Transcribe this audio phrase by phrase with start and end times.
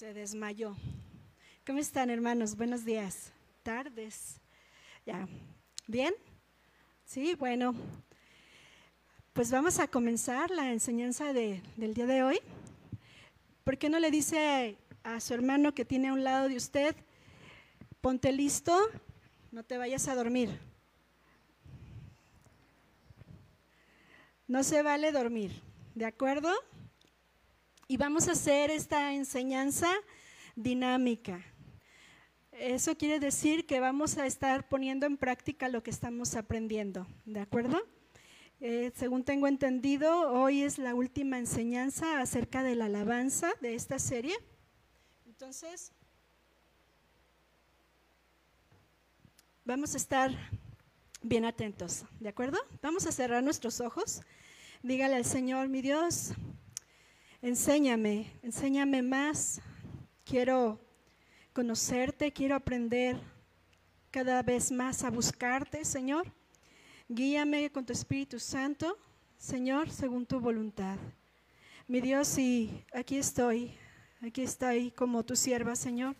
[0.00, 0.74] Se desmayó.
[1.66, 2.56] ¿Cómo están, hermanos?
[2.56, 3.32] Buenos días.
[3.62, 4.40] Tardes.
[5.04, 5.28] Ya.
[5.86, 6.14] ¿Bien?
[7.04, 7.74] Sí, bueno.
[9.34, 12.40] Pues vamos a comenzar la enseñanza del día de hoy.
[13.62, 16.96] ¿Por qué no le dice a su hermano que tiene a un lado de usted,
[18.00, 18.74] ponte listo,
[19.52, 20.48] no te vayas a dormir?
[24.48, 25.60] No se vale dormir,
[25.94, 26.50] ¿de acuerdo?
[27.90, 29.90] Y vamos a hacer esta enseñanza
[30.54, 31.44] dinámica.
[32.52, 37.40] Eso quiere decir que vamos a estar poniendo en práctica lo que estamos aprendiendo, ¿de
[37.40, 37.82] acuerdo?
[38.60, 43.98] Eh, según tengo entendido, hoy es la última enseñanza acerca de la alabanza de esta
[43.98, 44.36] serie.
[45.26, 45.90] Entonces,
[49.64, 50.30] vamos a estar
[51.22, 52.58] bien atentos, ¿de acuerdo?
[52.82, 54.22] Vamos a cerrar nuestros ojos.
[54.84, 56.34] Dígale al Señor, mi Dios,
[57.42, 59.60] enséñame, enséñame más.
[60.24, 60.80] Quiero
[61.52, 63.20] conocerte, quiero aprender
[64.10, 66.32] cada vez más a buscarte, Señor.
[67.08, 68.96] Guíame con tu Espíritu Santo,
[69.36, 70.98] Señor, según tu voluntad.
[71.88, 73.74] Mi Dios, y aquí estoy,
[74.20, 76.14] aquí estoy como tu sierva, Señor.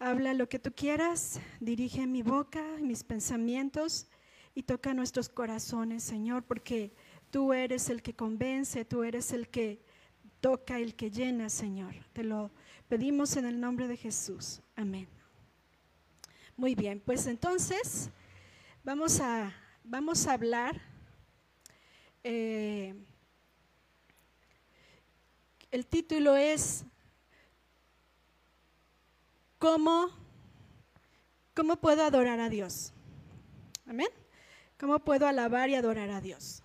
[0.00, 4.08] Habla lo que tú quieras, dirige mi boca, mis pensamientos
[4.54, 6.92] y toca nuestros corazones, Señor, porque
[7.34, 9.80] tú eres el que convence, tú eres el que
[10.40, 11.92] toca, el que llena, Señor.
[12.12, 12.52] Te lo
[12.88, 14.60] pedimos en el nombre de Jesús.
[14.76, 15.08] Amén.
[16.56, 18.08] Muy bien, pues entonces
[18.84, 20.80] vamos a, vamos a hablar.
[22.22, 22.94] Eh,
[25.72, 26.84] el título es
[29.58, 30.08] ¿Cómo,
[31.52, 32.92] ¿Cómo puedo adorar a Dios?
[33.88, 34.10] Amén.
[34.78, 36.63] ¿Cómo puedo alabar y adorar a Dios?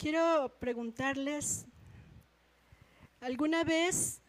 [0.00, 1.66] Quiero preguntarles,
[3.20, 4.22] ¿alguna vez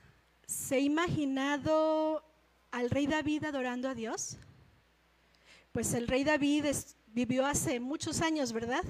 [0.46, 2.26] se ha imaginado
[2.72, 4.38] al rey David adorando a Dios?
[5.72, 6.66] Pues el rey David
[7.08, 8.84] vivió hace muchos años, ¿verdad?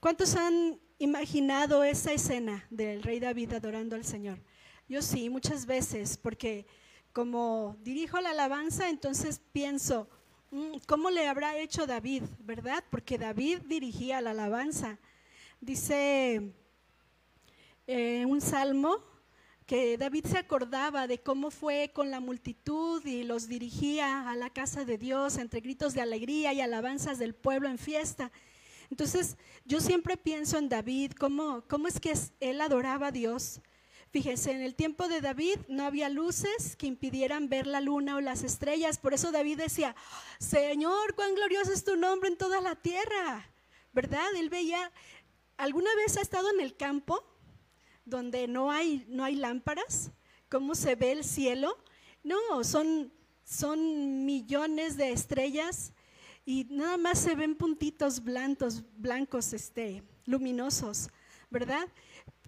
[0.00, 4.38] ¿Cuántos han imaginado esa escena del rey David adorando al Señor?
[4.86, 6.66] Yo sí, muchas veces, porque
[7.14, 10.10] como dirijo la alabanza, entonces pienso,
[10.86, 12.84] ¿cómo le habrá hecho David, verdad?
[12.90, 14.98] Porque David dirigía la alabanza.
[15.60, 16.52] Dice
[17.86, 18.98] eh, un salmo
[19.66, 24.50] que David se acordaba de cómo fue con la multitud y los dirigía a la
[24.50, 28.30] casa de Dios entre gritos de alegría y alabanzas del pueblo en fiesta.
[28.90, 33.60] Entonces, yo siempre pienso en David, cómo, cómo es que él adoraba a Dios.
[34.10, 38.20] Fíjense, en el tiempo de David no había luces que impidieran ver la luna o
[38.20, 38.98] las estrellas.
[38.98, 39.94] Por eso David decía,
[40.38, 43.50] Señor, cuán glorioso es tu nombre en toda la tierra.
[43.92, 44.34] ¿Verdad?
[44.36, 44.92] Él veía
[45.56, 47.24] ¿Alguna vez ha estado en el campo
[48.04, 50.10] donde no hay, no hay lámparas?
[50.50, 51.78] ¿Cómo se ve el cielo?
[52.22, 53.10] No, son,
[53.42, 55.94] son millones de estrellas
[56.44, 61.08] y nada más se ven puntitos blancos, blancos este, luminosos,
[61.50, 61.88] ¿verdad?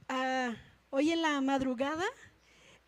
[0.06, 0.54] Ah,
[0.91, 2.04] hoy en la madrugada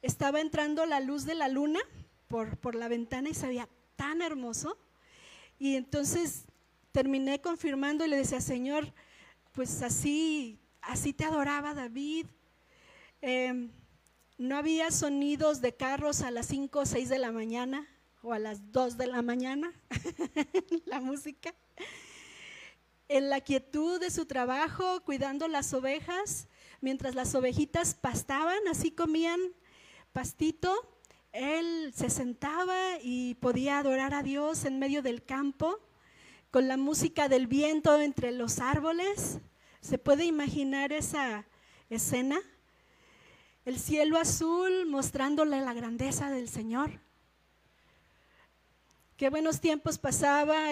[0.03, 1.81] estaba entrando la luz de la luna
[2.29, 4.79] por, por la ventana y se veía tan hermoso.
[5.59, 6.45] Y entonces
[6.93, 8.93] terminé confirmando y le decía, Señor,
[9.53, 12.27] pues así, así te adoraba David.
[13.21, 13.71] Em,
[14.39, 17.87] no había sonidos de carros a las 5 o 6 de la mañana
[18.23, 19.73] o a las 2 de la mañana,
[20.87, 21.55] la música.
[23.09, 26.49] En la quietud de su trabajo, cuidando las ovejas,
[26.81, 29.41] mientras las ovejitas pastaban, así comían
[30.13, 30.73] pastito,
[31.33, 35.79] él se sentaba y podía adorar a Dios en medio del campo
[36.51, 39.39] con la música del viento entre los árboles.
[39.81, 41.47] ¿Se puede imaginar esa
[41.89, 42.41] escena?
[43.65, 47.01] El cielo azul mostrándole la grandeza del Señor.
[49.17, 50.65] Qué buenos tiempos pasaba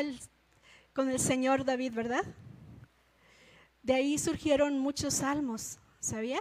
[0.94, 2.24] con el Señor David, ¿verdad?
[3.82, 6.40] De ahí surgieron muchos salmos, ¿sabía?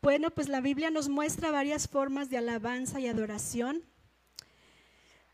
[0.00, 3.82] Bueno, pues la Biblia nos muestra varias formas de alabanza y adoración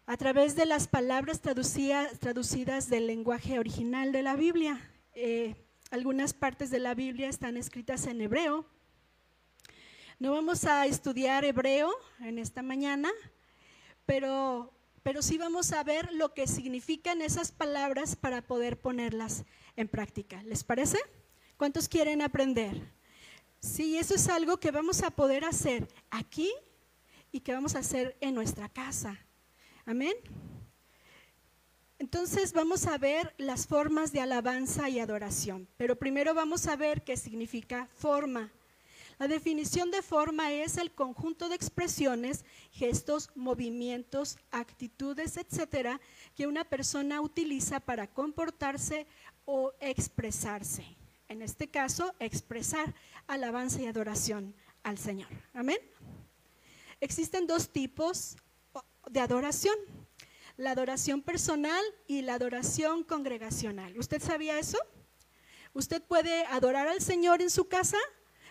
[0.06, 4.90] a través de las palabras traducidas del lenguaje original de la Biblia.
[5.14, 5.54] Eh,
[5.90, 8.66] algunas partes de la Biblia están escritas en hebreo.
[10.18, 11.90] No vamos a estudiar hebreo
[12.20, 13.10] en esta mañana,
[14.06, 14.72] pero,
[15.02, 19.44] pero sí vamos a ver lo que significan esas palabras para poder ponerlas
[19.76, 20.42] en práctica.
[20.44, 20.98] ¿Les parece?
[21.56, 22.80] ¿Cuántos quieren aprender?
[23.60, 26.52] Sí, eso es algo que vamos a poder hacer aquí
[27.32, 29.18] y que vamos a hacer en nuestra casa.
[29.86, 30.14] Amén.
[31.98, 37.04] Entonces vamos a ver las formas de alabanza y adoración, pero primero vamos a ver
[37.04, 38.50] qué significa forma.
[39.18, 46.00] La definición de forma es el conjunto de expresiones, gestos, movimientos, actitudes, etcétera,
[46.34, 49.06] que una persona utiliza para comportarse
[49.44, 50.84] o expresarse.
[51.28, 52.94] En este caso, expresar
[53.26, 55.28] alabanza y adoración al Señor.
[55.52, 55.78] Amén.
[57.00, 58.36] Existen dos tipos
[59.10, 59.74] de adoración
[60.56, 63.98] la adoración personal y la adoración congregacional.
[63.98, 64.78] ¿Usted sabía eso?
[65.72, 67.98] Usted puede adorar al Señor en su casa,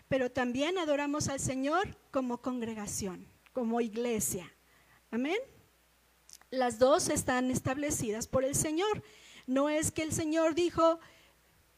[0.09, 4.53] pero también adoramos al Señor como congregación, como iglesia.
[5.11, 5.37] Amén.
[6.49, 9.03] Las dos están establecidas por el Señor.
[9.47, 10.99] No es que el Señor dijo,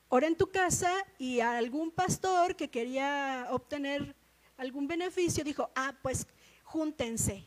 [0.09, 4.15] ora en tu casa y a algún pastor que quería obtener
[4.57, 6.27] algún beneficio dijo, ah, pues
[6.63, 7.45] júntense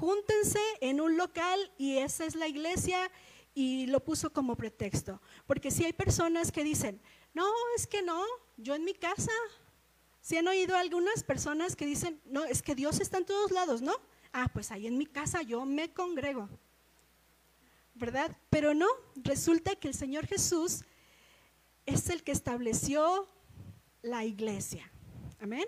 [0.00, 3.10] júntense en un local y esa es la iglesia
[3.52, 5.20] y lo puso como pretexto.
[5.46, 7.02] Porque si hay personas que dicen,
[7.34, 7.46] no,
[7.76, 8.24] es que no,
[8.56, 9.32] yo en mi casa.
[10.22, 13.82] Si han oído algunas personas que dicen, no, es que Dios está en todos lados,
[13.82, 13.94] ¿no?
[14.32, 16.48] Ah, pues ahí en mi casa yo me congrego.
[17.94, 18.34] ¿Verdad?
[18.48, 20.82] Pero no, resulta que el Señor Jesús
[21.90, 23.26] es el que estableció
[24.02, 24.90] la iglesia.
[25.40, 25.64] Amén.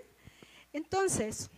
[0.71, 1.49] Entonces,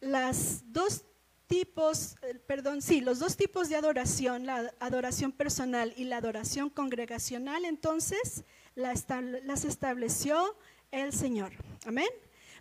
[0.00, 1.04] las dos
[1.46, 6.70] tipos, eh, perdón, sí, los dos tipos de adoración, la adoración personal y la adoración
[6.70, 8.44] congregacional, entonces
[8.74, 10.56] las estableció
[10.90, 11.52] el Señor.
[11.84, 12.08] Amén.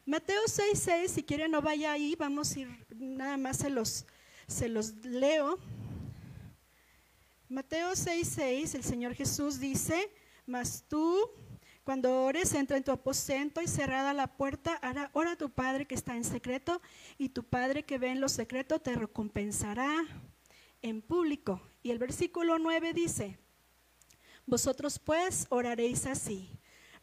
[0.05, 4.05] Mateo 6, 6, si quieren no vaya ahí, vamos a ir, nada más se los,
[4.47, 5.57] se los leo.
[7.47, 10.11] Mateo 6, 6, el Señor Jesús dice,
[10.45, 11.29] mas tú
[11.85, 14.81] cuando ores, entra en tu aposento y cerrada la puerta,
[15.13, 16.81] ora a tu Padre que está en secreto
[17.19, 20.03] y tu Padre que ve en lo secreto te recompensará
[20.81, 21.61] en público.
[21.83, 23.37] Y el versículo 9 dice,
[24.47, 26.49] vosotros pues oraréis así,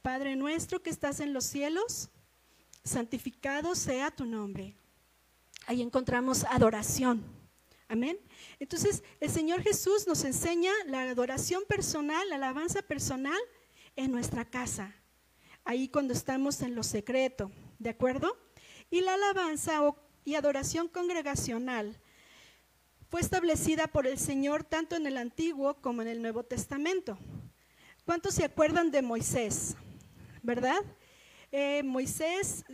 [0.03, 2.11] Padre nuestro que estás en los cielos,
[2.83, 4.75] santificado sea tu nombre.
[5.69, 7.23] Ahí encontramos adoración.
[7.93, 8.19] Amén.
[8.59, 13.39] Entonces, el Señor Jesús nos enseña la adoración personal, la alabanza personal
[13.97, 14.97] en nuestra casa,
[15.63, 18.35] ahí cuando estamos en lo secreto, ¿de acuerdo?
[18.89, 19.79] Y la alabanza
[20.25, 22.01] y adoración congregacional
[23.11, 27.19] fue establecida por el Señor tanto en el Antiguo como en el Nuevo Testamento.
[28.07, 29.77] ¿Cuántos se acuerdan de Moisés?
[30.43, 30.81] ¿Verdad?
[31.51, 32.65] Eh, Moisés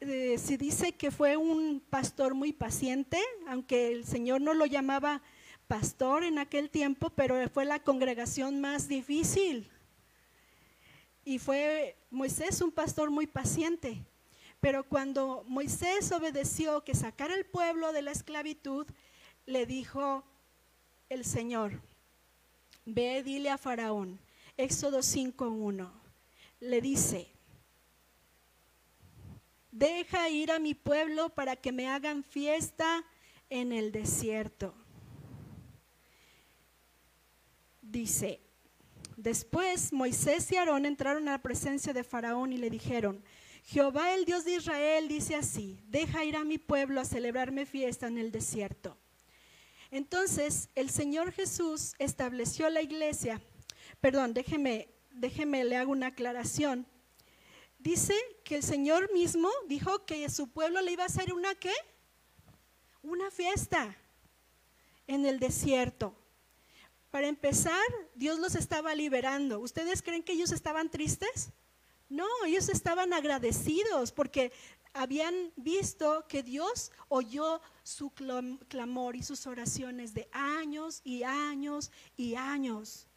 [0.00, 5.22] eh, se dice que fue un pastor muy paciente, aunque el Señor no lo llamaba
[5.68, 9.70] pastor en aquel tiempo, pero fue la congregación más difícil
[11.24, 14.04] y fue Moisés un pastor muy paciente.
[14.60, 18.86] Pero cuando Moisés obedeció que sacara al pueblo de la esclavitud,
[19.46, 20.24] le dijo
[21.08, 21.80] el Señor,
[22.84, 24.18] ve, dile a Faraón,
[24.56, 25.90] Éxodo 5.1,
[26.60, 27.30] le dice,
[29.70, 33.04] deja ir a mi pueblo para que me hagan fiesta
[33.48, 34.74] en el desierto.
[37.82, 38.40] Dice,
[39.20, 43.22] Después Moisés y Aarón entraron a la presencia de Faraón y le dijeron,
[43.64, 48.06] Jehová el Dios de Israel dice así, deja ir a mi pueblo a celebrarme fiesta
[48.06, 48.96] en el desierto.
[49.90, 53.42] Entonces el Señor Jesús estableció la iglesia,
[54.00, 56.86] perdón, déjeme, déjeme, le hago una aclaración.
[57.80, 61.72] Dice que el Señor mismo dijo que su pueblo le iba a hacer una qué?
[63.02, 63.96] Una fiesta
[65.06, 66.14] en el desierto.
[67.10, 67.82] Para empezar,
[68.14, 69.60] Dios los estaba liberando.
[69.60, 71.52] ¿Ustedes creen que ellos estaban tristes?
[72.10, 74.52] No, ellos estaban agradecidos porque
[74.92, 78.10] habían visto que Dios oyó su
[78.68, 83.08] clamor y sus oraciones de años y años y años.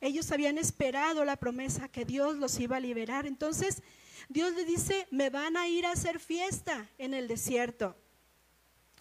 [0.00, 3.26] Ellos habían esperado la promesa que Dios los iba a liberar.
[3.26, 3.82] Entonces
[4.28, 7.96] Dios le dice, me van a ir a hacer fiesta en el desierto.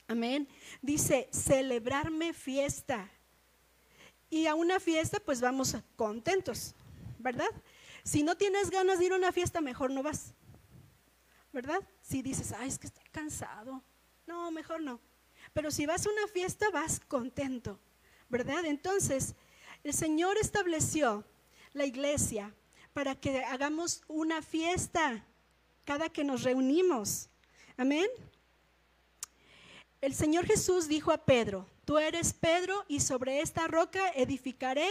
[0.08, 0.48] Amén.
[0.82, 3.10] Dice, celebrarme fiesta.
[4.30, 6.74] Y a una fiesta pues vamos contentos,
[7.20, 7.50] ¿verdad?
[8.04, 10.34] Si no tienes ganas de ir a una fiesta, mejor no vas,
[11.52, 11.82] ¿verdad?
[12.02, 13.84] Si dices, ay, es que estoy cansado,
[14.26, 15.00] no, mejor no.
[15.54, 17.80] Pero si vas a una fiesta, vas contento,
[18.30, 18.66] ¿verdad?
[18.66, 19.36] Entonces,
[19.84, 21.24] el Señor estableció
[21.74, 22.54] la iglesia
[22.94, 25.24] para que hagamos una fiesta
[25.86, 27.30] cada que nos reunimos.
[27.78, 28.08] Amén.
[30.02, 34.88] El Señor Jesús dijo a Pedro, tú eres Pedro y sobre esta roca edificaré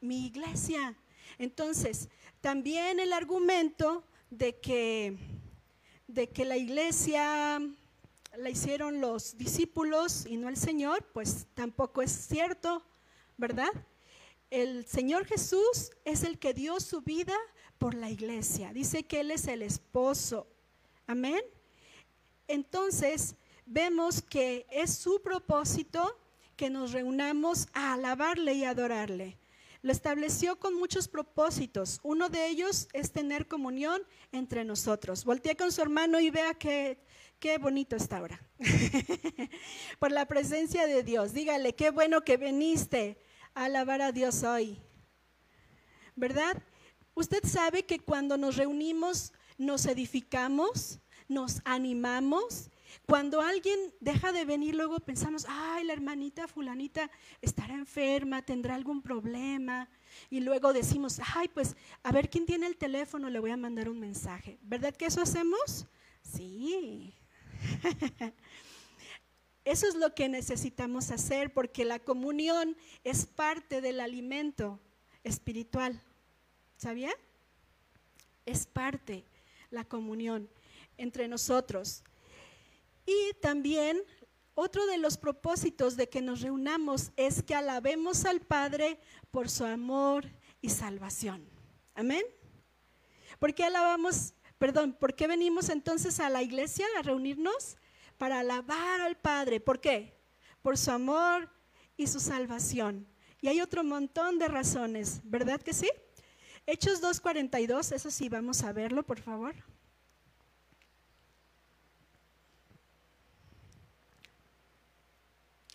[0.00, 0.96] mi iglesia.
[1.38, 2.08] Entonces,
[2.40, 5.16] también el argumento de que,
[6.06, 7.60] de que la iglesia
[8.36, 12.84] la hicieron los discípulos y no el Señor, pues tampoco es cierto,
[13.36, 13.70] ¿verdad?
[14.50, 17.36] El Señor Jesús es el que dio su vida
[17.78, 18.72] por la iglesia.
[18.72, 20.46] Dice que Él es el esposo.
[21.06, 21.42] Amén.
[22.48, 23.34] Entonces,
[23.66, 26.18] vemos que es su propósito
[26.56, 29.38] que nos reunamos a alabarle y adorarle.
[29.82, 32.00] Lo estableció con muchos propósitos.
[32.02, 35.24] Uno de ellos es tener comunión entre nosotros.
[35.24, 36.98] Voltea con su hermano y vea qué,
[37.38, 38.40] qué bonito está ahora.
[39.98, 41.34] Por la presencia de Dios.
[41.34, 43.18] Dígale, qué bueno que viniste
[43.54, 44.78] alabar a Dios hoy.
[46.16, 46.62] ¿Verdad?
[47.14, 52.70] Usted sabe que cuando nos reunimos nos edificamos, nos animamos
[53.06, 57.10] cuando alguien deja de venir, luego pensamos, ay, la hermanita fulanita
[57.42, 59.88] estará enferma, tendrá algún problema.
[60.30, 63.88] Y luego decimos, ay, pues a ver quién tiene el teléfono, le voy a mandar
[63.88, 64.58] un mensaje.
[64.62, 65.86] ¿Verdad que eso hacemos?
[66.22, 67.14] Sí.
[69.64, 74.78] Eso es lo que necesitamos hacer porque la comunión es parte del alimento
[75.22, 76.02] espiritual.
[76.76, 77.12] ¿Sabía?
[78.44, 79.24] Es parte
[79.70, 80.50] la comunión
[80.98, 82.02] entre nosotros.
[83.06, 84.02] Y también
[84.54, 88.98] otro de los propósitos de que nos reunamos es que alabemos al Padre
[89.30, 90.26] por su amor
[90.60, 91.44] y salvación.
[91.94, 92.24] Amén.
[93.38, 97.76] ¿Por qué alabamos, perdón, por qué venimos entonces a la iglesia a reunirnos?
[98.24, 99.60] Para alabar al Padre.
[99.60, 100.18] ¿Por qué?
[100.62, 101.50] Por su amor
[101.94, 103.06] y su salvación.
[103.42, 105.90] Y hay otro montón de razones, ¿verdad que sí?
[106.64, 109.54] Hechos 2.42, eso sí, vamos a verlo, por favor.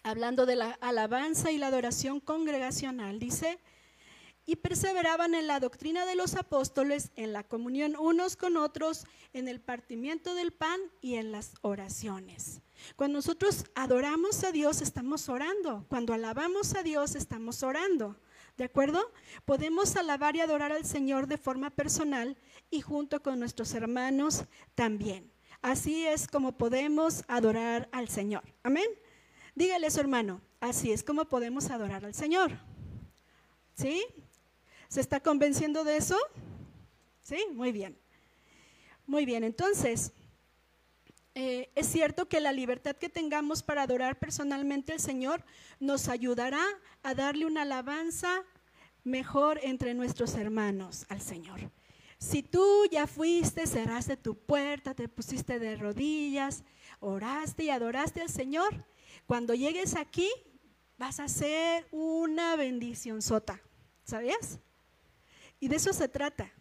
[0.01, 3.59] hablando de la alabanza y la adoración congregacional, dice,
[4.49, 9.47] y perseveraban en la doctrina de los apóstoles, en la comunión unos con otros, en
[9.47, 12.59] el partimiento del pan y en las oraciones.
[12.95, 15.85] Cuando nosotros adoramos a Dios, estamos orando.
[15.87, 18.19] Cuando alabamos a Dios, estamos orando.
[18.57, 19.11] ¿De acuerdo?
[19.45, 22.35] Podemos alabar y adorar al Señor de forma personal
[22.71, 25.31] y junto con nuestros hermanos también.
[25.61, 28.41] Así es como podemos adorar al Señor.
[28.63, 28.87] Amén.
[29.53, 32.57] Dígale a su hermano, así es como podemos adorar al Señor.
[33.75, 34.03] ¿Sí?
[34.89, 36.17] ¿Se está convenciendo de eso?
[37.21, 37.95] Sí, muy bien.
[39.05, 40.11] Muy bien, entonces,
[41.35, 45.45] eh, es cierto que la libertad que tengamos para adorar personalmente al Señor
[45.79, 46.63] nos ayudará
[47.03, 48.43] a darle una alabanza
[49.03, 51.59] mejor entre nuestros hermanos al Señor.
[52.17, 56.63] Si tú ya fuiste, cerraste tu puerta, te pusiste de rodillas,
[56.99, 58.85] oraste y adoraste al Señor,
[59.27, 60.29] cuando llegues aquí,
[60.97, 63.61] vas a ser una bendición sota.
[64.03, 64.59] ¿Sabías?
[65.59, 66.51] Y de eso se trata.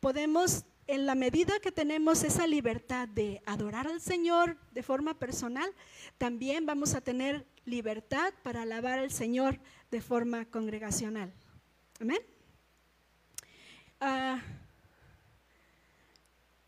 [0.00, 5.70] Podemos, en la medida que tenemos esa libertad de adorar al Señor de forma personal,
[6.18, 9.58] también vamos a tener libertad para alabar al Señor
[9.90, 11.32] de forma congregacional.
[12.00, 12.20] Amén.
[14.00, 14.40] Ah,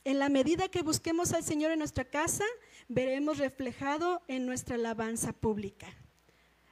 [0.05, 2.45] en la medida que busquemos al Señor en nuestra casa,
[2.89, 5.87] veremos reflejado en nuestra alabanza pública.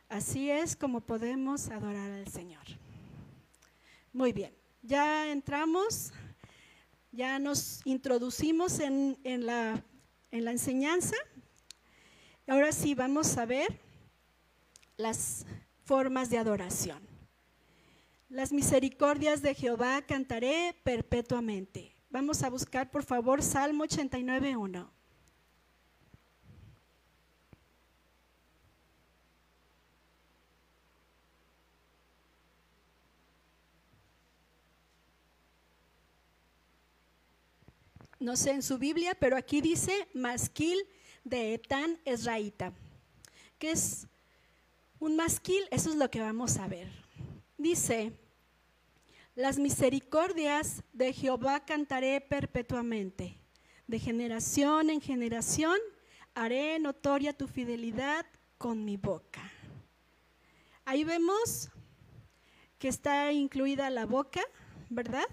[0.09, 2.65] Así es como podemos adorar al Señor.
[4.13, 6.13] Muy bien, ya entramos,
[7.13, 9.17] ya nos introducimos en,
[9.47, 9.83] la,
[10.31, 11.17] en la enseñanza.
[12.47, 13.81] Ahora sí vamos a ver
[14.97, 15.47] las
[15.85, 17.01] formas de adoración.
[18.29, 21.95] Las misericordias de Jehová cantaré perpetuamente.
[22.11, 24.98] Vamos a buscar, por favor, Salmo 89.1.
[38.21, 40.79] no sé en su Biblia, pero aquí dice masquil
[41.25, 42.73] de Etán Esraíta.
[43.59, 44.07] ¿Qué es
[44.99, 45.65] un masquil?
[45.71, 46.89] Eso es lo que vamos a ver.
[47.57, 48.13] Dice,
[49.35, 53.37] las misericordias de Jehová cantaré perpetuamente.
[53.87, 55.79] De generación en generación
[56.35, 58.27] haré notoria tu fidelidad
[58.59, 59.53] con mi boca.
[60.85, 61.71] Ahí vemos
[62.79, 64.43] que está incluida la boca,
[64.89, 65.27] ¿verdad?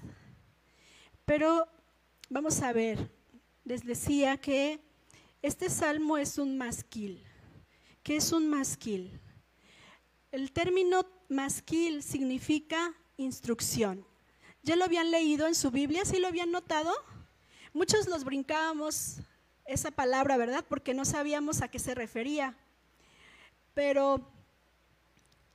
[1.26, 1.68] Pero
[2.28, 3.12] Vamos a ver,
[3.66, 4.80] les decía que
[5.44, 7.24] este salmo es un masquil.
[8.02, 9.20] ¿Qué es un masquil?
[10.32, 14.04] El término masquil significa instrucción.
[14.64, 16.04] ¿Ya lo habían leído en su Biblia?
[16.04, 16.92] ¿Sí lo habían notado?
[17.74, 19.18] Muchos los brincábamos
[19.66, 20.66] esa palabra, ¿verdad?
[20.68, 22.58] Porque no sabíamos a qué se refería.
[23.76, 24.28] Pero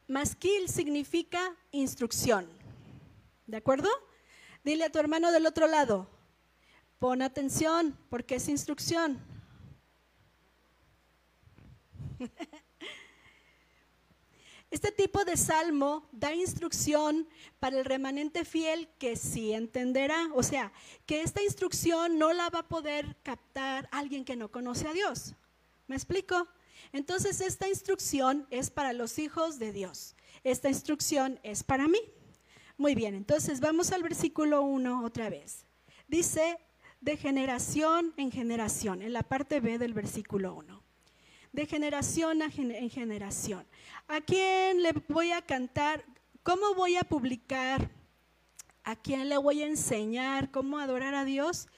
[0.07, 2.49] masquil significa instrucción.
[3.49, 3.89] ¿De acuerdo?
[4.63, 6.09] Dile a tu hermano del otro lado,
[7.01, 9.19] Pon atención porque es instrucción.
[14.71, 17.27] Este tipo de salmo da instrucción
[17.59, 20.29] para el remanente fiel que sí entenderá.
[20.35, 20.73] O sea,
[21.07, 25.35] que esta instrucción no la va a poder captar alguien que no conoce a Dios.
[25.89, 26.47] ¿Me explico?
[26.93, 30.15] Entonces esta instrucción es para los hijos de Dios.
[30.45, 32.01] Esta instrucción es para mí.
[32.77, 35.65] Muy bien, entonces vamos al versículo 1 otra vez.
[36.07, 36.59] Dice,
[37.01, 40.81] de generación en generación, en la parte B del versículo 1
[41.53, 43.67] de generación en generación.
[44.09, 46.05] ¿A quién le voy a cantar?
[46.43, 47.91] ¿Cómo voy a publicar?
[48.85, 51.69] ¿A quién le voy a enseñar cómo adorar a Dios?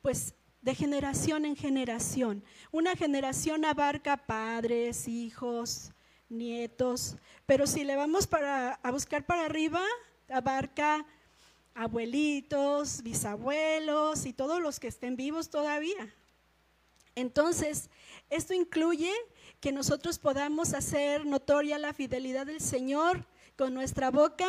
[0.00, 2.44] Pues de generación en generación.
[2.72, 5.92] Una generación abarca padres, hijos,
[6.28, 7.16] nietos,
[7.46, 9.82] pero si le vamos para, a buscar para arriba,
[10.28, 11.06] abarca
[11.76, 16.12] abuelitos, bisabuelos y todos los que estén vivos todavía.
[17.14, 17.90] Entonces,
[18.30, 19.12] esto incluye
[19.60, 24.48] que nosotros podamos hacer notoria la fidelidad del Señor con nuestra boca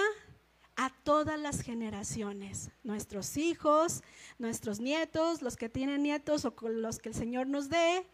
[0.78, 4.04] a todas las generaciones, nuestros hijos,
[4.38, 8.06] nuestros nietos, los que tienen nietos o con los que el Señor nos dé,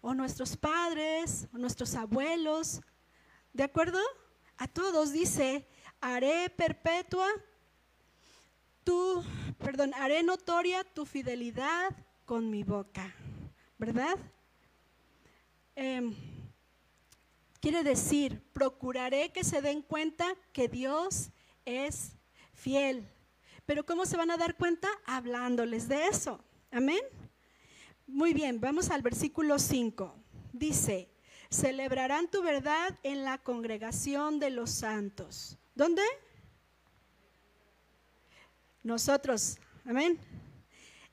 [0.00, 2.80] o nuestros padres, o nuestros abuelos.
[3.52, 3.98] ¿De acuerdo?
[4.56, 5.66] A todos dice,
[6.00, 7.26] haré perpetua
[8.84, 9.24] tu,
[9.58, 11.90] perdón, haré notoria tu fidelidad
[12.24, 13.14] con mi boca,
[13.78, 14.16] ¿verdad?
[15.74, 16.14] Em,
[17.60, 21.30] quiere decir, procuraré que se den cuenta que Dios
[21.64, 22.12] es
[22.52, 23.08] fiel.
[23.66, 24.88] Pero ¿cómo se van a dar cuenta?
[25.06, 26.44] Hablándoles de eso.
[26.70, 27.00] Amén.
[28.06, 30.14] Muy bien, vamos al versículo 5.
[30.52, 31.08] Dice,
[31.50, 35.58] celebrarán tu verdad en la congregación de los santos.
[35.74, 36.02] ¿Dónde?
[38.84, 39.58] Nosotros.
[39.84, 40.20] Amén.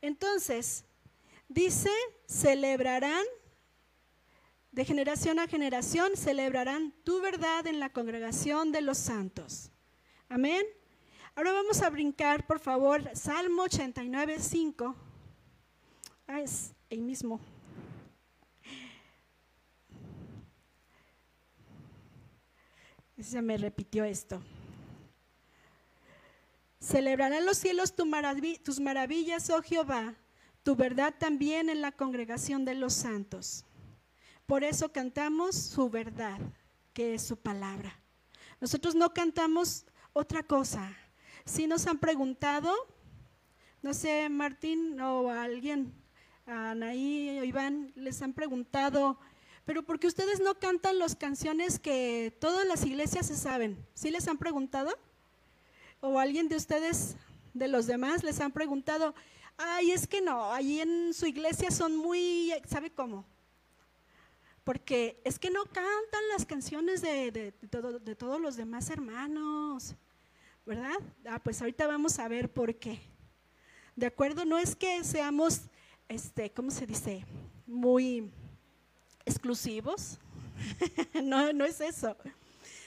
[0.01, 0.85] Entonces,
[1.47, 1.89] dice,
[2.27, 3.25] celebrarán
[4.71, 9.69] de generación a generación celebrarán tu verdad en la congregación de los santos.
[10.29, 10.65] Amén.
[11.35, 14.95] Ahora vamos a brincar, por favor, Salmo 89, 5.
[16.27, 17.39] Ah, es ahí mismo.
[23.19, 24.41] Se me repitió esto.
[26.81, 30.15] Celebrarán los cielos tus maravillas, oh Jehová,
[30.63, 33.65] tu verdad también en la congregación de los santos.
[34.47, 36.39] Por eso cantamos su verdad,
[36.91, 37.99] que es su palabra.
[38.59, 40.91] Nosotros no cantamos otra cosa.
[41.45, 42.73] Si nos han preguntado,
[43.83, 45.93] no sé, Martín o alguien,
[46.47, 49.19] Anaí o Iván, les han preguntado,
[49.65, 53.85] pero ¿por qué ustedes no cantan las canciones que todas las iglesias se saben?
[53.93, 54.97] ¿Sí les han preguntado?
[56.01, 57.15] ¿O alguien de ustedes,
[57.53, 59.15] de los demás, les han preguntado,
[59.57, 63.25] ay, es que no, allí en su iglesia son muy, ¿sabe cómo?
[64.63, 67.53] porque es que no cantan las canciones de,
[68.17, 69.95] todos los demás hermanos,
[70.65, 70.97] ¿verdad?
[71.25, 72.99] Ah, pues ahorita vamos a ver por qué.
[73.95, 74.45] ¿De acuerdo?
[74.45, 75.61] No es que seamos,
[76.07, 77.25] este, ¿cómo se dice?
[77.65, 78.31] Muy
[79.25, 80.19] exclusivos.
[81.23, 82.15] no, no es eso.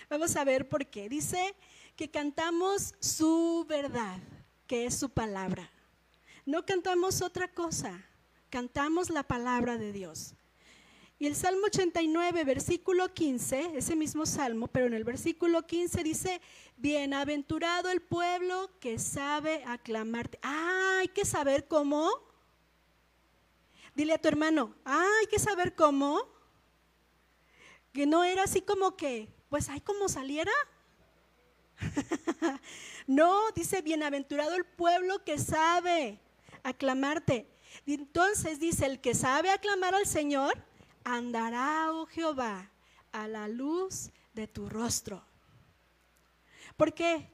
[0.09, 1.09] Vamos a ver por qué.
[1.09, 1.55] Dice
[1.97, 4.19] que cantamos su verdad,
[4.67, 5.71] que es su palabra.
[6.47, 8.05] No cantamos otra cosa,
[8.51, 10.35] cantamos la palabra de Dios.
[11.19, 16.41] Y el Salmo 89, versículo 15, ese mismo Salmo, pero en el versículo 15 dice,
[16.77, 20.39] bienaventurado el pueblo que sabe aclamarte.
[20.43, 22.11] Ah, hay que saber cómo.
[23.95, 26.21] Dile a tu hermano, ah, hay que saber cómo.
[27.93, 30.53] Que no era así como que, pues hay como saliera.
[33.07, 36.21] no, dice, bienaventurado el pueblo que sabe
[36.63, 37.49] aclamarte.
[37.87, 40.55] Entonces dice, el que sabe aclamar al Señor,
[41.05, 42.71] andará, oh Jehová,
[43.13, 45.25] a la luz de tu rostro.
[46.77, 47.31] Porque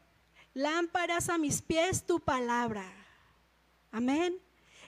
[0.54, 2.84] lámparas a mis pies tu palabra.
[3.90, 4.38] Amén.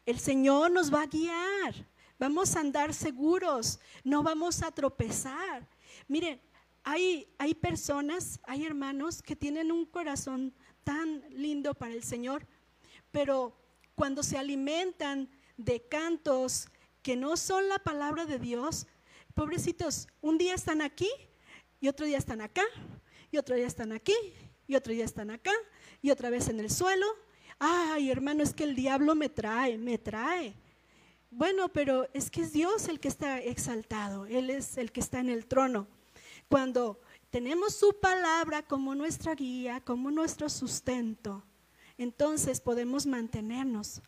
[0.05, 1.75] El Señor nos va a guiar.
[2.19, 3.79] Vamos a andar seguros.
[4.05, 5.67] No vamos a tropezar.
[6.09, 6.41] Miren,
[6.85, 12.47] hay, hay personas, hay hermanos que tienen un corazón tan lindo para el Señor,
[13.11, 13.57] pero
[13.95, 16.69] cuando se alimentan de cantos
[17.03, 18.87] que no son la palabra de Dios,
[19.35, 21.09] pobrecitos, un día están aquí
[21.81, 22.63] y otro día están acá,
[23.31, 24.15] y otro día están aquí,
[24.69, 25.53] y otro día están acá,
[26.01, 27.07] y otra vez en el suelo.
[27.59, 30.55] Ay, hermano, es que el diablo me trae, me trae.
[31.31, 35.19] Bueno, pero es que es Dios el que está exaltado, Él es el que está
[35.21, 35.89] en el trono.
[36.53, 41.43] Cuando tenemos su palabra como nuestra guía, como nuestro sustento,
[41.97, 44.03] entonces podemos mantenernos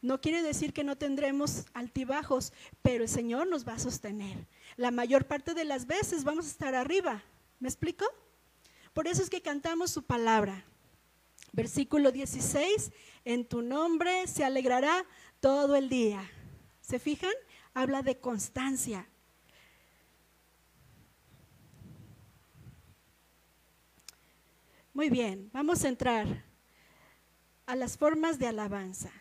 [0.00, 4.46] No quiere decir que no tendremos altibajos, pero el Señor nos va a sostener.
[4.76, 7.22] La mayor parte de las veces vamos a estar arriba.
[7.58, 8.06] ¿Me explico?
[8.94, 10.64] Por eso es que cantamos su palabra.
[11.52, 12.92] Versículo 16,
[13.26, 15.04] en tu nombre se alegrará
[15.38, 16.26] todo el día.
[16.80, 17.34] ¿Se fijan?
[17.74, 19.06] Habla de constancia.
[24.92, 26.26] Muy bien, vamos a entrar
[27.64, 29.12] a las formas de alabanza.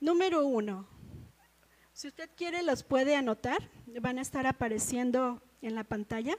[0.00, 0.88] Número uno,
[1.92, 6.36] si usted quiere los puede anotar, van a estar apareciendo en la pantalla.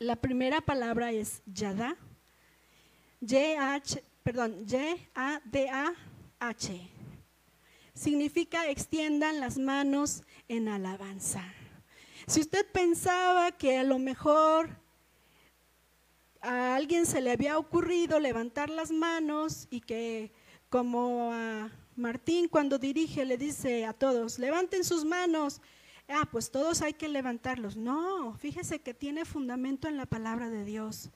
[0.00, 1.96] La primera palabra es Yada,
[3.20, 3.90] Y-A-D-A-H.
[7.94, 11.44] Significa extiendan las manos en alabanza.
[12.26, 14.84] Si usted pensaba que a lo mejor
[16.40, 20.32] a alguien se le había ocurrido levantar las manos y que
[20.68, 25.60] como a Martín cuando dirige le dice a todos, levanten sus manos,
[26.08, 27.76] ah, pues todos hay que levantarlos.
[27.76, 31.10] No, fíjese que tiene fundamento en la palabra de Dios.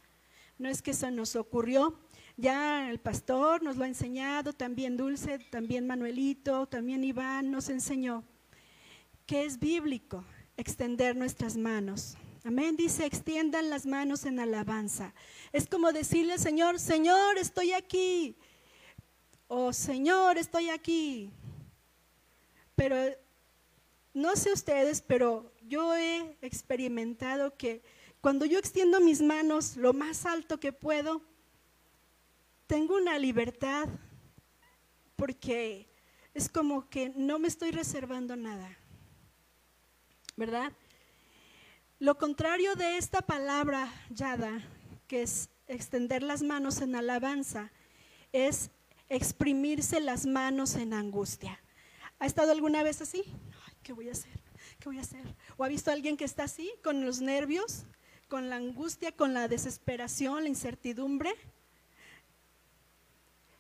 [0.59, 1.98] No es que se nos ocurrió,
[2.37, 8.24] ya el pastor nos lo ha enseñado, también Dulce, también Manuelito, también Iván nos enseñó
[9.26, 10.24] que es bíblico
[10.56, 12.16] extender nuestras manos.
[12.42, 15.12] Amén, dice, extiendan las manos en alabanza.
[15.53, 18.35] Es como decirle Señor, Señor, estoy aquí.
[19.46, 21.31] O Señor, estoy aquí.
[22.76, 22.96] Pero
[24.14, 27.83] no sé ustedes, pero yo he experimentado que
[28.22, 31.22] cuando yo extiendo mis manos lo más alto que puedo,
[32.66, 33.87] tengo una libertad
[35.16, 35.88] porque
[36.33, 38.79] es como que no me estoy reservando nada.
[40.37, 40.72] ¿Verdad?
[42.00, 44.62] Lo contrario de esta palabra yada,
[45.06, 47.70] que es extender las manos en alabanza,
[48.32, 48.70] es
[49.10, 51.60] exprimirse las manos en angustia.
[52.18, 53.22] ¿Ha estado alguna vez así?
[53.82, 54.32] ¿Qué voy a hacer?
[54.78, 55.20] ¿Qué voy a hacer?
[55.58, 57.84] ¿O ha visto a alguien que está así, con los nervios,
[58.28, 61.34] con la angustia, con la desesperación, la incertidumbre?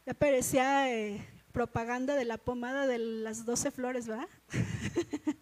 [0.06, 4.28] Ya parecía eh, propaganda de la pomada de las doce flores, ¿verdad?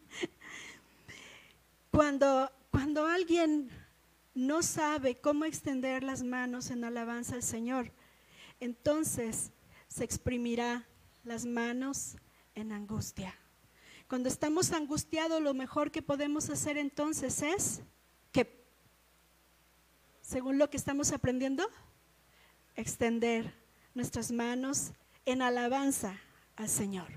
[1.92, 3.70] cuando, cuando alguien
[4.34, 7.92] no sabe cómo extender las manos en alabanza al Señor,
[8.60, 9.52] entonces
[9.88, 10.86] se exprimirá
[11.24, 12.16] las manos
[12.54, 13.34] en angustia.
[14.06, 17.82] Cuando estamos angustiados, lo mejor que podemos hacer entonces es
[18.32, 18.64] que,
[20.20, 21.68] según lo que estamos aprendiendo,
[22.74, 23.54] extender
[23.94, 24.92] nuestras manos
[25.26, 26.18] en alabanza
[26.56, 27.08] al Señor.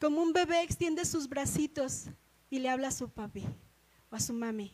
[0.00, 2.06] Como un bebé extiende sus bracitos
[2.50, 3.46] y le habla a su papi
[4.10, 4.72] a su mami,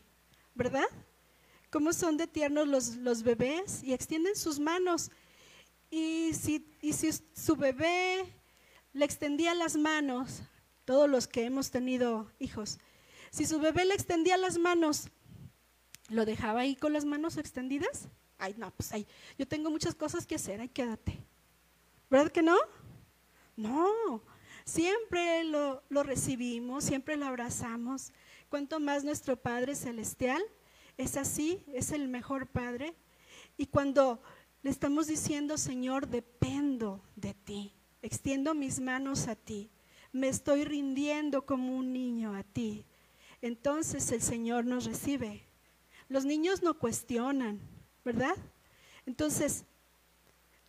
[0.55, 0.87] ¿verdad?
[1.71, 5.11] Cómo son de tiernos los, los bebés y extienden sus manos.
[5.91, 8.25] Y si, y si su bebé
[8.93, 10.43] le extendía las manos
[10.85, 12.79] todos los que hemos tenido hijos,
[13.31, 15.09] si su bebé le extendía las manos,
[16.09, 18.09] ¿lo dejaba ahí con las manos extendidas?
[18.39, 19.07] Ay, no, pues ay,
[19.39, 21.19] yo tengo muchas cosas que hacer, ay, quédate.
[22.11, 22.57] ¿Verdad que no?
[23.57, 24.23] No,
[24.65, 28.13] siempre lo, lo recibimos, siempre lo abrazamos.
[28.49, 30.43] Cuanto más nuestro Padre Celestial
[30.97, 32.95] es así, es el mejor Padre.
[33.57, 34.23] Y cuando
[34.63, 37.73] le estamos diciendo, Señor, dependo de ti,
[38.03, 39.71] extiendo mis manos a ti,
[40.13, 42.85] me estoy rindiendo como un niño a ti.
[43.43, 45.43] Entonces el Señor nos recibe.
[46.09, 47.61] Los niños no cuestionan,
[48.05, 48.37] ¿verdad?
[49.07, 49.65] Entonces,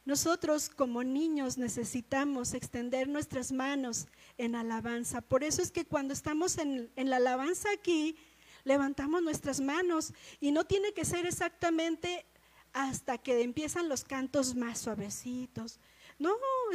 [0.06, 5.22] nosotros como niños necesitamos extender nuestras manos en alabanza.
[5.22, 8.16] Por eso es que cuando estamos en, en, la alabanza aquí,
[8.64, 12.26] levantamos nuestras manos y no tiene que ser exactamente
[12.74, 15.80] hasta que empiezan los cantos más suavecitos,
[16.18, 16.34] no,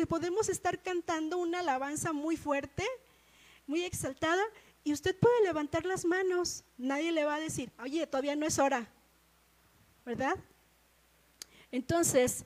[0.09, 2.85] podemos estar cantando una alabanza muy fuerte,
[3.67, 4.43] muy exaltada,
[4.85, 6.65] y usted puede levantar las manos.
[6.77, 8.89] Nadie le va a decir, oye, todavía no es hora,
[10.05, 10.37] ¿verdad?
[11.71, 12.45] Entonces,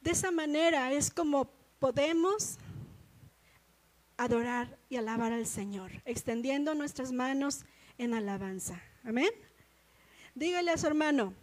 [0.00, 2.58] de esa manera es como podemos
[4.16, 7.64] adorar y alabar al Señor, extendiendo nuestras manos
[7.98, 8.82] en alabanza.
[9.04, 9.30] Amén.
[10.34, 11.34] Dígale a su hermano,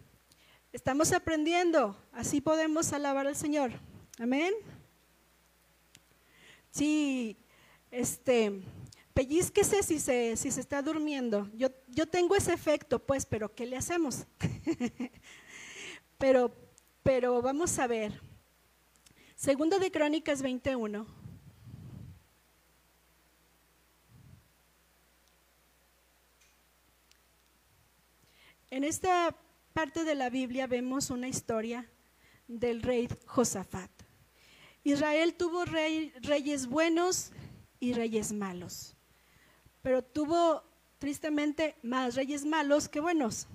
[0.72, 3.72] estamos aprendiendo, así podemos alabar al Señor.
[4.18, 4.54] Amén.
[6.70, 7.36] Sí,
[7.90, 8.60] este,
[9.14, 11.50] pellizquese si se, si se está durmiendo.
[11.54, 14.26] Yo, yo tengo ese efecto, pues, pero ¿qué le hacemos?
[16.18, 16.54] pero,
[17.02, 18.25] pero vamos a ver.
[19.46, 21.06] Segundo de Crónicas 21.
[28.70, 29.36] En esta
[29.72, 31.88] parte de la Biblia vemos una historia
[32.48, 33.88] del rey Josafat.
[34.82, 37.30] Israel tuvo reyes buenos
[37.78, 38.96] y reyes malos,
[39.80, 40.64] pero tuvo
[40.98, 43.46] tristemente más reyes malos que buenos.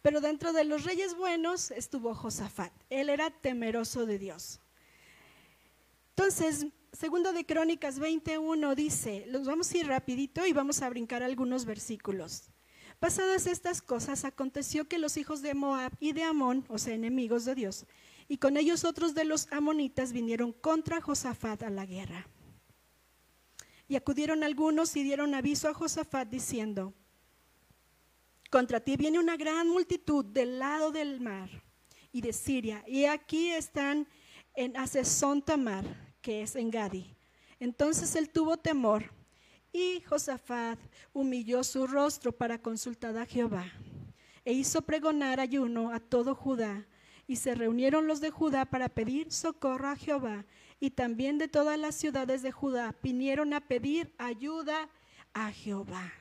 [0.00, 2.72] Pero dentro de los reyes buenos estuvo Josafat.
[2.88, 4.62] Él era temeroso de Dios.
[6.18, 11.22] Entonces, segundo de Crónicas 21 dice, los vamos a ir rapidito y vamos a brincar
[11.22, 12.44] algunos versículos.
[12.98, 17.44] Pasadas estas cosas, aconteció que los hijos de Moab y de Amón, o sea, enemigos
[17.44, 17.84] de Dios,
[18.28, 22.26] y con ellos otros de los amonitas vinieron contra Josafat a la guerra.
[23.86, 26.94] Y acudieron algunos y dieron aviso a Josafat diciendo,
[28.50, 31.50] contra ti viene una gran multitud del lado del mar
[32.10, 34.08] y de Siria, y aquí están
[34.54, 37.06] en Asesón Tamar, que es en Gadi.
[37.60, 39.12] Entonces él tuvo temor,
[39.72, 40.76] y Josafat
[41.12, 43.64] humilló su rostro para consultar a Jehová,
[44.44, 46.84] e hizo pregonar ayuno a todo Judá,
[47.28, 50.44] y se reunieron los de Judá para pedir socorro a Jehová,
[50.80, 54.90] y también de todas las ciudades de Judá vinieron a pedir ayuda
[55.32, 56.12] a Jehová.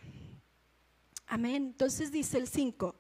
[1.26, 1.66] Amén.
[1.72, 2.96] Entonces dice el 5.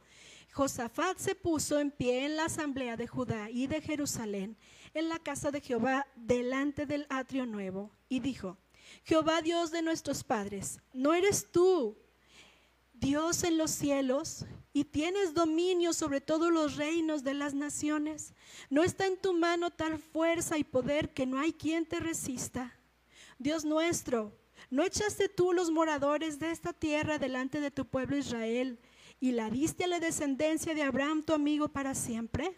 [0.55, 4.57] Josafat se puso en pie en la asamblea de Judá y de Jerusalén,
[4.95, 8.57] en la casa de Jehová, delante del atrio nuevo, y dijo,
[9.03, 11.95] Jehová Dios de nuestros padres, ¿no eres tú
[12.93, 18.33] Dios en los cielos y tienes dominio sobre todos los reinos de las naciones?
[18.69, 22.73] ¿No está en tu mano tal fuerza y poder que no hay quien te resista?
[23.37, 24.33] Dios nuestro,
[24.69, 28.79] ¿No echaste tú los moradores de esta tierra delante de tu pueblo Israel
[29.19, 32.57] y la diste a la descendencia de Abraham, tu amigo, para siempre?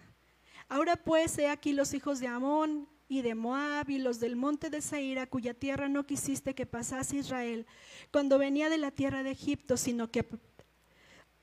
[0.71, 4.69] Ahora pues, he aquí los hijos de Amón y de Moab y los del monte
[4.69, 7.67] de Seir, cuya tierra no quisiste que pasase Israel
[8.09, 10.25] cuando venía de la tierra de Egipto, sino que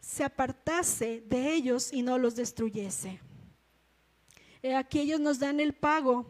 [0.00, 3.20] se apartase de ellos y no los destruyese.
[4.62, 6.24] He aquí ellos nos dan el pago,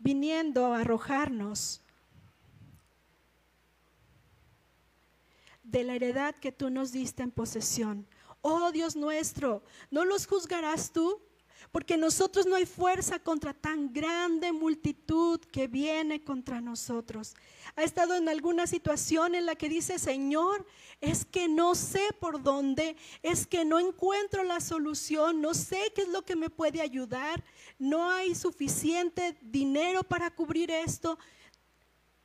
[0.00, 1.82] viniendo a arrojarnos
[5.62, 8.08] de la heredad que tú nos diste en posesión.
[8.40, 11.27] Oh Dios nuestro, ¿no los juzgarás tú?
[11.72, 17.34] Porque nosotros no hay fuerza contra tan grande multitud que viene contra nosotros.
[17.76, 20.66] Ha estado en alguna situación en la que dice, Señor,
[21.00, 26.02] es que no sé por dónde, es que no encuentro la solución, no sé qué
[26.02, 27.44] es lo que me puede ayudar,
[27.78, 31.18] no hay suficiente dinero para cubrir esto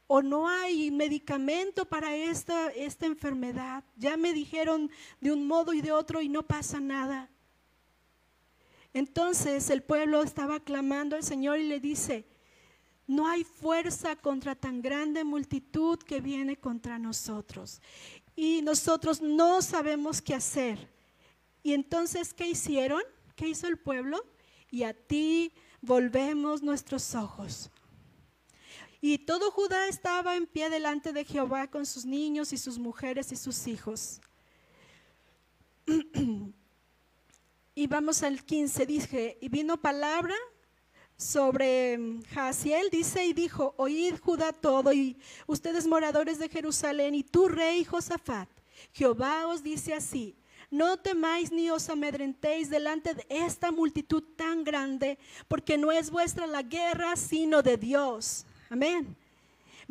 [0.07, 3.83] o no hay medicamento para esta, esta enfermedad.
[3.95, 7.29] Ya me dijeron de un modo y de otro y no pasa nada.
[8.93, 12.25] Entonces el pueblo estaba clamando al Señor y le dice,
[13.07, 17.81] no hay fuerza contra tan grande multitud que viene contra nosotros.
[18.35, 20.89] Y nosotros no sabemos qué hacer.
[21.61, 23.01] Y entonces, ¿qué hicieron?
[23.35, 24.23] ¿Qué hizo el pueblo?
[24.69, 27.69] Y a ti volvemos nuestros ojos.
[29.01, 33.31] Y todo Judá estaba en pie delante de Jehová con sus niños y sus mujeres
[33.31, 34.21] y sus hijos.
[37.75, 40.35] y vamos al 15, dije, y vino palabra
[41.17, 41.99] sobre
[42.33, 47.83] Jaciel, dice y dijo, oíd Judá todo y ustedes moradores de Jerusalén y tú rey
[47.83, 48.49] Josafat,
[48.91, 50.35] Jehová os dice así,
[50.69, 56.47] no temáis ni os amedrentéis delante de esta multitud tan grande, porque no es vuestra
[56.47, 58.45] la guerra, sino de Dios.
[58.69, 59.15] Amén.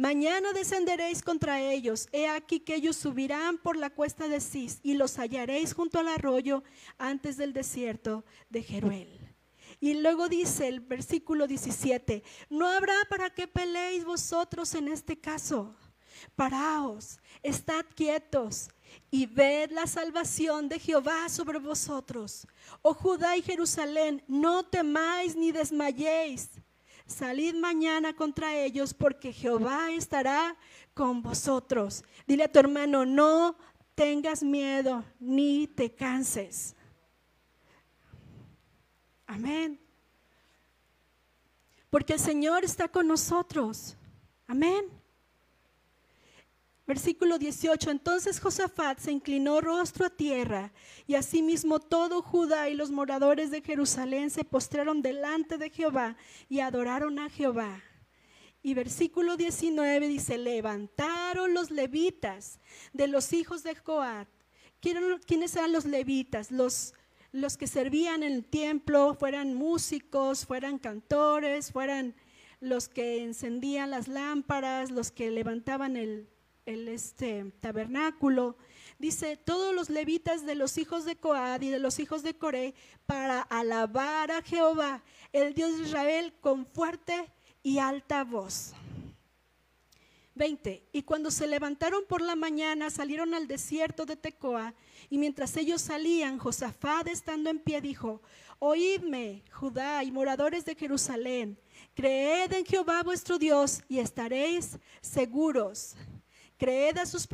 [0.02, 2.08] Mañana descenderéis contra ellos.
[2.10, 6.08] He aquí que ellos subirán por la cuesta de Cis y los hallaréis junto al
[6.08, 6.64] arroyo
[6.98, 9.36] antes del desierto de Jeruel.
[9.78, 15.72] Y luego dice el versículo 17, no habrá para qué peleéis vosotros en este caso.
[16.34, 18.70] Paraos, estad quietos
[19.08, 22.48] y ved la salvación de Jehová sobre vosotros.
[22.82, 26.50] Oh Judá y Jerusalén, no temáis ni desmayéis
[27.12, 30.56] Salid mañana contra ellos porque Jehová estará
[30.94, 32.04] con vosotros.
[32.26, 33.56] Dile a tu hermano, no
[33.94, 36.74] tengas miedo ni te canses.
[39.26, 39.78] Amén.
[41.90, 43.96] Porque el Señor está con nosotros.
[44.46, 45.01] Amén.
[46.86, 47.90] Versículo 18.
[47.90, 50.72] Entonces Josafat se inclinó rostro a tierra,
[51.06, 56.16] y asimismo todo Judá y los moradores de Jerusalén se postraron delante de Jehová
[56.48, 57.82] y adoraron a Jehová.
[58.64, 62.60] Y versículo 19 dice, levantaron los levitas
[62.92, 64.28] de los hijos de Joat.
[64.80, 66.50] ¿Quiénes eran los levitas?
[66.50, 66.94] Los,
[67.32, 72.14] los que servían en el templo, fueran músicos, fueran cantores, fueran
[72.60, 76.28] los que encendían las lámparas, los que levantaban el,
[76.66, 78.56] el este, tabernáculo.
[78.98, 82.74] Dice, todos los levitas de los hijos de Coad y de los hijos de Coré
[83.06, 88.72] para alabar a Jehová, el Dios de Israel, con fuerte y alta voz.
[90.34, 90.88] 20.
[90.92, 94.74] Y cuando se levantaron por la mañana, salieron al desierto de Tecoa,
[95.10, 98.22] y mientras ellos salían, Josafat, estando en pie, dijo,
[98.58, 101.58] Oídme, Judá y moradores de Jerusalén,
[101.94, 105.96] creed en Jehová vuestro Dios y estaréis seguros.
[106.62, 107.26] Creed a sus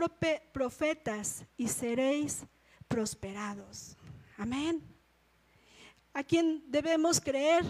[0.55, 2.47] profetas y seréis
[2.89, 3.95] prosperados.
[4.39, 4.83] Amén.
[6.15, 7.63] ¿A quién debemos creer?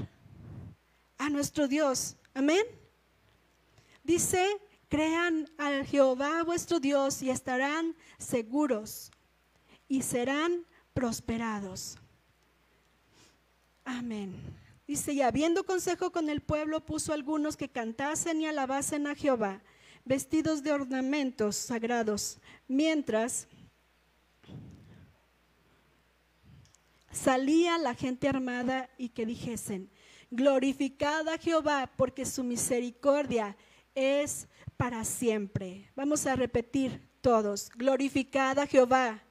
[1.19, 2.15] A nuestro Dios.
[2.33, 2.65] Amén.
[4.05, 4.47] Dice,
[4.89, 9.11] crean al Jehová vuestro Dios y estarán seguros
[9.89, 11.99] y serán prosperados.
[13.85, 14.33] Amén.
[14.87, 19.61] Dice, y habiendo consejo con el pueblo, puso algunos que cantasen y alabasen a Jehová,
[20.09, 23.47] vestidos de ornamentos sagrados, mientras
[27.13, 29.91] salía la gente armada y que dijesen,
[30.31, 33.57] Glorificada a Jehová porque su misericordia
[33.95, 35.91] es para siempre.
[35.97, 37.71] Vamos a repetir todos.
[37.71, 39.23] Glorificada a Jehová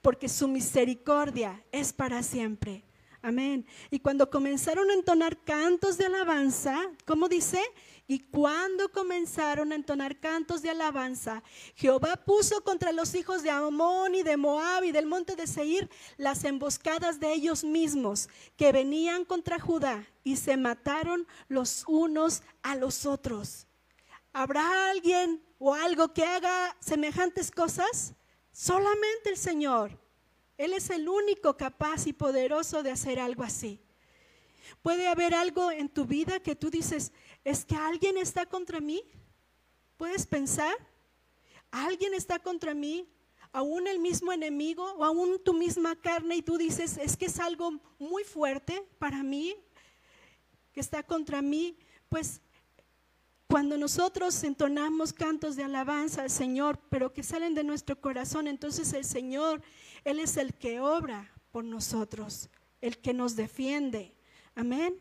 [0.00, 2.84] porque su misericordia es para siempre.
[3.20, 3.66] Amén.
[3.90, 7.60] Y cuando comenzaron a entonar cantos de alabanza, ¿cómo dice?
[8.08, 11.42] Y cuando comenzaron a entonar cantos de alabanza,
[11.74, 15.90] Jehová puso contra los hijos de Amón y de Moab y del monte de Seir
[16.16, 22.76] las emboscadas de ellos mismos que venían contra Judá y se mataron los unos a
[22.76, 23.66] los otros.
[24.32, 28.14] ¿Habrá alguien o algo que haga semejantes cosas?
[28.52, 29.98] Solamente el Señor.
[30.56, 33.80] Él es el único capaz y poderoso de hacer algo así.
[34.82, 37.12] Puede haber algo en tu vida que tú dices,
[37.46, 39.04] es que alguien está contra mí.
[39.96, 40.74] ¿Puedes pensar?
[41.70, 43.08] Alguien está contra mí,
[43.52, 47.38] aún el mismo enemigo o aún tu misma carne y tú dices, es que es
[47.38, 49.54] algo muy fuerte para mí
[50.72, 51.78] que está contra mí.
[52.08, 52.40] Pues
[53.46, 58.92] cuando nosotros entonamos cantos de alabanza al Señor, pero que salen de nuestro corazón, entonces
[58.92, 59.62] el Señor,
[60.04, 64.16] Él es el que obra por nosotros, el que nos defiende.
[64.56, 65.00] Amén.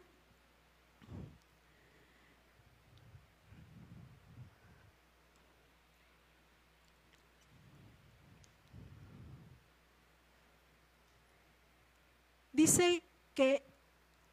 [12.56, 13.68] Dice que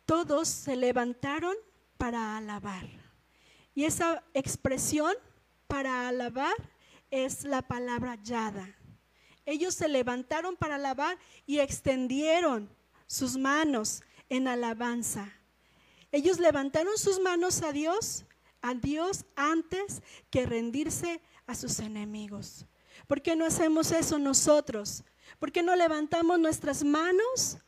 [0.06, 1.56] todos se levantaron
[1.98, 2.88] para alabar.
[3.74, 5.12] Y esa expresión
[5.66, 6.54] para alabar
[7.10, 8.76] es la palabra yada.
[9.44, 12.70] Ellos se levantaron para alabar y extendieron
[13.08, 15.32] sus manos en alabanza.
[16.12, 18.24] Ellos levantaron sus manos a Dios,
[18.60, 22.66] a Dios antes que rendirse a sus enemigos.
[23.08, 25.02] ¿Por qué no hacemos eso nosotros?
[25.40, 27.58] ¿Por qué no levantamos nuestras manos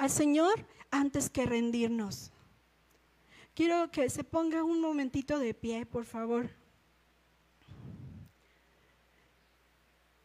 [0.00, 2.32] al Señor antes que rendirnos?
[3.54, 6.48] Quiero que se ponga un momentito de pie, por favor.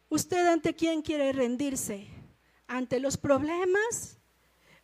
[0.07, 2.07] ¿Usted ante quién quiere rendirse?
[2.67, 4.17] ¿Ante los problemas?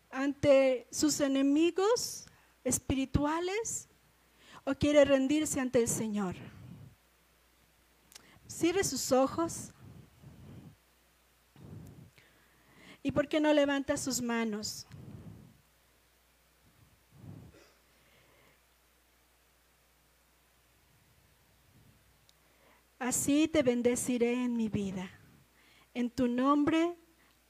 [0.10, 2.26] ¿Ante sus enemigos
[2.66, 3.88] espirituales?
[4.66, 6.36] ¿O quiere rendirse ante el Señor?
[8.46, 9.72] Cierre sus ojos.
[13.04, 14.88] ¿Y por qué no levanta sus manos?
[23.00, 25.10] Así te bendeciré en mi vida.
[25.96, 26.96] En tu nombre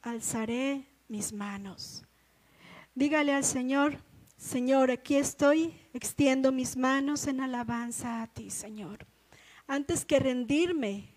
[0.02, 2.06] alzaré mis manos.
[2.96, 3.98] Dígale al Señor,
[4.38, 9.06] Señor, aquí estoy, extiendo mis manos en alabanza a ti, Señor.
[9.68, 11.14] Antes que rendirme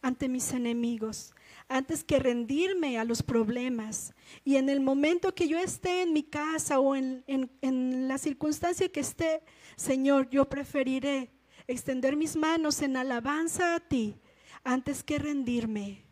[0.00, 1.34] ante mis enemigos,
[1.72, 4.14] antes que rendirme a los problemas.
[4.44, 8.90] Y en el momento que yo esté en mi casa o en, en la circunstancia
[8.90, 9.42] que esté,
[9.76, 11.30] Señor, yo preferiré
[11.66, 14.14] extender mis manos en alabanza a ti
[14.64, 16.04] antes que rendirme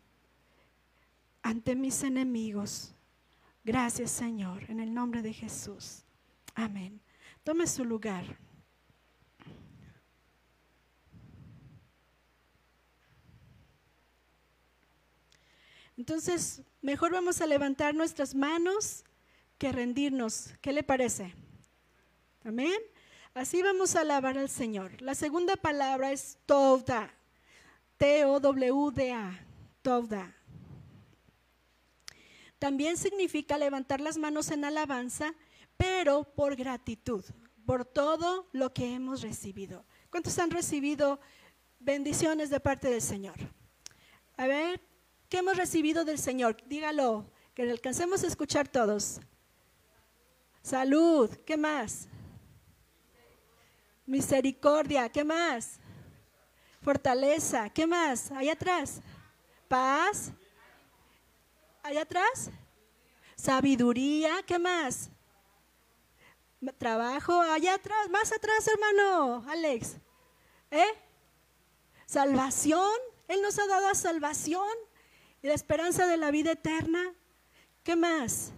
[1.43, 2.93] ante mis enemigos.
[3.63, 6.03] Gracias Señor, en el nombre de Jesús.
[6.55, 6.99] Amén.
[7.43, 8.37] Tome su lugar.
[16.01, 19.03] Entonces, mejor vamos a levantar nuestras manos
[19.59, 20.49] que rendirnos.
[20.59, 21.35] ¿Qué le parece?
[22.43, 22.81] Amén.
[23.35, 24.99] Así vamos a alabar al Señor.
[24.99, 27.13] La segunda palabra es Tovda.
[27.97, 29.45] T-O-W-D-A.
[29.83, 30.35] Tovda.
[32.57, 35.35] También significa levantar las manos en alabanza,
[35.77, 37.23] pero por gratitud,
[37.63, 39.85] por todo lo que hemos recibido.
[40.09, 41.19] ¿Cuántos han recibido
[41.79, 43.35] bendiciones de parte del Señor?
[44.35, 44.81] A ver,
[45.31, 46.57] ¿qué hemos recibido del Señor?
[46.65, 47.25] Dígalo,
[47.55, 49.21] que alcancemos a escuchar todos.
[50.61, 52.09] Salud, ¿qué más?
[54.05, 55.79] Misericordia, ¿qué más?
[56.81, 58.29] Fortaleza, ¿qué más?
[58.31, 58.99] Allá atrás.
[59.69, 60.33] Paz.
[61.81, 62.51] Allá atrás.
[63.37, 65.09] Sabiduría, ¿qué más?
[66.77, 69.95] Trabajo, allá atrás, más atrás, hermano, Alex.
[70.71, 70.93] ¿Eh?
[72.05, 74.67] Salvación, Él nos ha dado salvación
[75.41, 77.13] y la esperanza de la vida eterna.
[77.83, 78.51] ¿Qué más?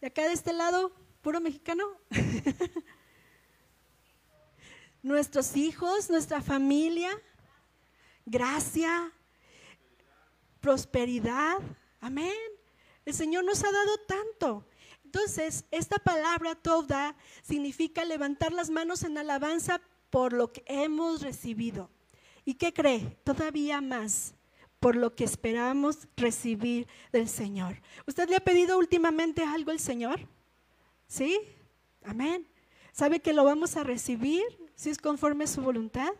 [0.00, 1.84] ¿De acá de este lado, puro mexicano?
[5.02, 7.10] Nuestros hijos, nuestra familia,
[8.24, 9.12] gracia,
[10.60, 11.58] prosperidad.
[12.00, 12.32] Amén.
[13.04, 14.66] El Señor nos ha dado tanto.
[15.04, 21.90] Entonces, esta palabra toda significa levantar las manos en alabanza por lo que hemos recibido.
[22.44, 23.16] ¿Y qué cree?
[23.22, 24.35] Todavía más
[24.80, 27.80] por lo que esperamos recibir del Señor.
[28.06, 30.20] ¿Usted le ha pedido últimamente algo al Señor?
[31.06, 31.38] ¿Sí?
[32.04, 32.46] Amén.
[32.92, 34.42] ¿Sabe que lo vamos a recibir
[34.74, 36.12] si es conforme a su voluntad?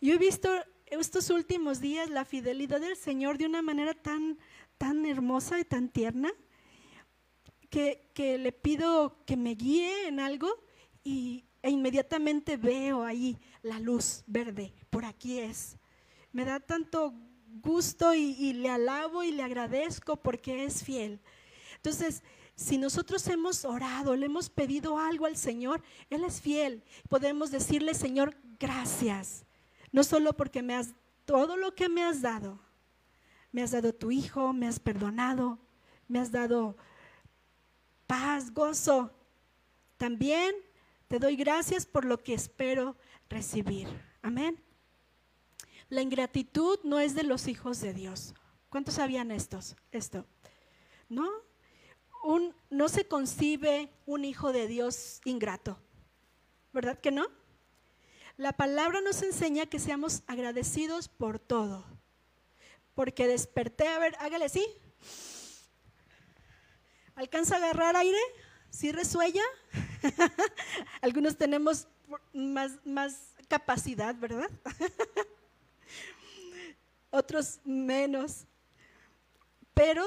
[0.00, 0.50] Yo he visto
[0.86, 4.38] estos últimos días la fidelidad del Señor de una manera tan,
[4.78, 6.32] tan hermosa y tan tierna
[7.68, 10.48] que, que le pido que me guíe en algo
[11.04, 15.76] y, e inmediatamente veo ahí la luz verde, por aquí es.
[16.32, 17.14] Me da tanto
[17.62, 21.20] gusto y, le alabo y le agradezco porque es fiel.
[21.76, 22.22] Entonces,
[22.54, 26.82] si nosotros hemos orado, le hemos pedido algo al Señor, Él es fiel.
[27.08, 29.44] Podemos decirle, Señor, gracias.
[29.92, 30.94] No solo porque me has,
[31.24, 32.58] todo lo que me has dado,
[33.52, 35.58] me has dado tu Hijo, me has perdonado,
[36.06, 36.76] me has dado
[38.06, 39.10] paz, gozo.
[39.96, 40.54] También
[41.08, 42.96] te doy gracias por lo que espero
[43.28, 43.88] recibir.
[44.22, 44.62] Amén.
[45.90, 48.32] La ingratitud no es de los hijos de Dios.
[48.68, 50.24] ¿Cuántos sabían estos, esto?
[51.08, 51.28] ¿No?
[52.70, 55.78] No se concibe un hijo de Dios ingrato.
[56.72, 57.26] ¿Verdad que no?
[58.36, 61.84] La palabra nos enseña que seamos agradecidos por todo.
[62.94, 64.64] Porque desperté, a ver, hágale así.
[67.16, 68.20] ¿Alcanza a agarrar aire?
[68.70, 69.42] ¿Sí resuella?
[71.00, 71.88] Algunos tenemos
[72.32, 74.50] más, más capacidad, ¿verdad?
[77.10, 78.46] otros menos.
[79.74, 80.04] Pero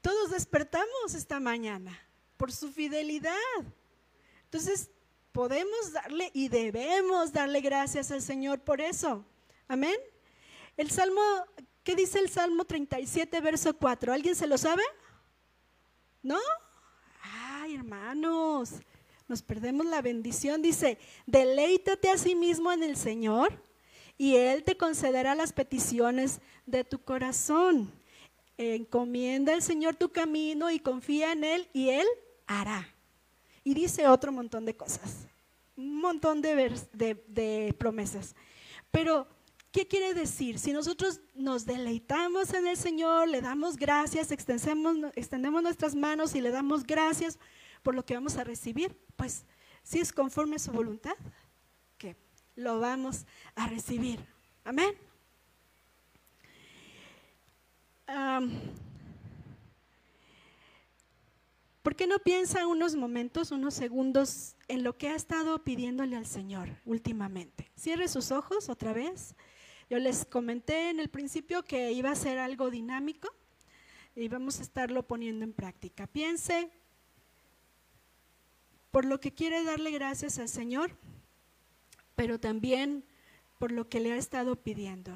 [0.00, 1.98] todos despertamos esta mañana
[2.36, 3.34] por su fidelidad.
[4.44, 4.90] Entonces,
[5.32, 9.24] podemos darle y debemos darle gracias al Señor por eso.
[9.68, 9.96] Amén.
[10.76, 11.20] El Salmo,
[11.82, 14.12] ¿qué dice el Salmo 37, verso 4?
[14.12, 14.82] ¿Alguien se lo sabe?
[16.22, 16.38] ¿No?
[17.22, 18.72] Ay, hermanos,
[19.28, 20.62] nos perdemos la bendición.
[20.62, 23.65] Dice, deleítate a sí mismo en el Señor
[24.18, 27.90] y Él te concederá las peticiones de tu corazón.
[28.58, 32.06] Encomienda al Señor tu camino y confía en Él y Él
[32.46, 32.88] hará.
[33.64, 35.26] Y dice otro montón de cosas,
[35.76, 38.34] un montón de, de, promesas.
[38.90, 39.26] Pero,
[39.72, 40.58] ¿qué quiere decir?
[40.58, 46.50] Si nosotros nos deleitamos en el Señor, le damos gracias, extendemos nuestras manos y le
[46.50, 47.38] damos gracias
[47.82, 49.44] por lo que vamos a recibir, pues
[49.82, 51.16] si es conforme a su voluntad,
[52.56, 54.18] lo vamos a recibir.
[54.64, 54.94] Amén.
[61.82, 66.26] ¿Por qué no piensa unos momentos, unos segundos en lo que ha estado pidiéndole al
[66.26, 67.70] Señor últimamente?
[67.76, 69.36] Cierre sus ojos otra vez.
[69.88, 73.28] Yo les comenté en el principio que iba a ser algo dinámico
[74.16, 76.08] y vamos a estarlo poniendo en práctica.
[76.08, 76.72] Piense
[78.90, 80.90] por lo que quiere darle gracias al Señor
[82.16, 83.04] pero también
[83.58, 85.12] por lo que le ha estado pidiendo.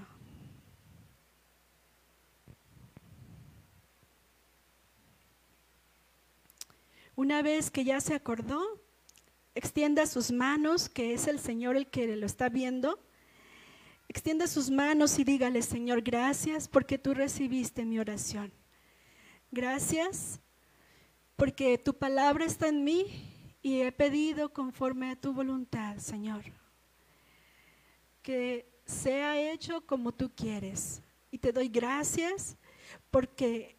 [7.16, 8.62] Una vez que ya se acordó,
[9.54, 12.98] extienda sus manos, que es el Señor el que lo está viendo.
[14.08, 18.52] Extienda sus manos y dígale, Señor, gracias porque tú recibiste mi oración.
[19.50, 20.40] Gracias
[21.36, 26.59] porque tu palabra está en mí y he pedido conforme a tu voluntad, Señor
[28.22, 31.02] que sea hecho como tú quieres.
[31.30, 32.56] Y te doy gracias
[33.10, 33.76] porque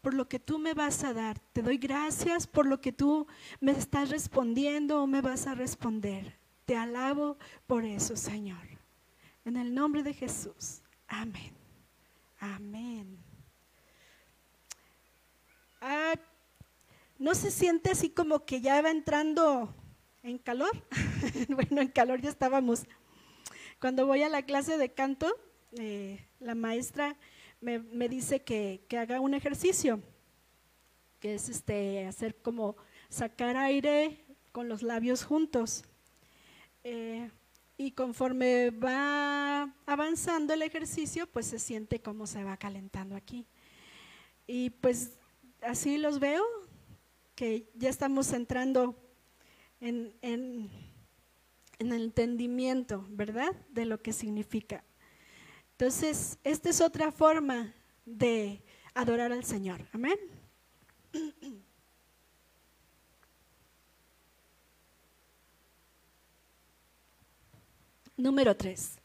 [0.00, 1.38] por lo que tú me vas a dar.
[1.52, 3.26] Te doy gracias por lo que tú
[3.60, 6.36] me estás respondiendo o me vas a responder.
[6.66, 8.66] Te alabo por eso, Señor.
[9.44, 10.82] En el nombre de Jesús.
[11.08, 11.52] Amén.
[12.38, 13.18] Amén.
[15.80, 16.14] Ah,
[17.18, 19.72] ¿No se siente así como que ya va entrando
[20.22, 20.70] en calor?
[21.48, 22.84] bueno, en calor ya estábamos.
[23.84, 25.30] Cuando voy a la clase de canto,
[25.72, 27.18] eh, la maestra
[27.60, 30.00] me, dice que, haga un ejercicio,
[31.20, 32.76] que es este, hacer como
[33.10, 35.84] sacar aire con los labios juntos.
[36.82, 37.30] Eh,
[37.76, 43.44] y conforme va avanzando el ejercicio, pues se siente como se va calentando aquí.
[44.46, 45.10] Y pues
[45.60, 46.42] así los veo,
[47.34, 48.96] que ya estamos entrando
[49.78, 50.70] en, en
[51.78, 53.54] el entendimiento, ¿verdad?
[53.70, 54.84] De lo que significa.
[55.72, 58.62] Entonces, esta es otra forma de
[58.94, 59.84] adorar al Señor.
[59.92, 60.18] Amén.
[68.16, 68.96] Número tres,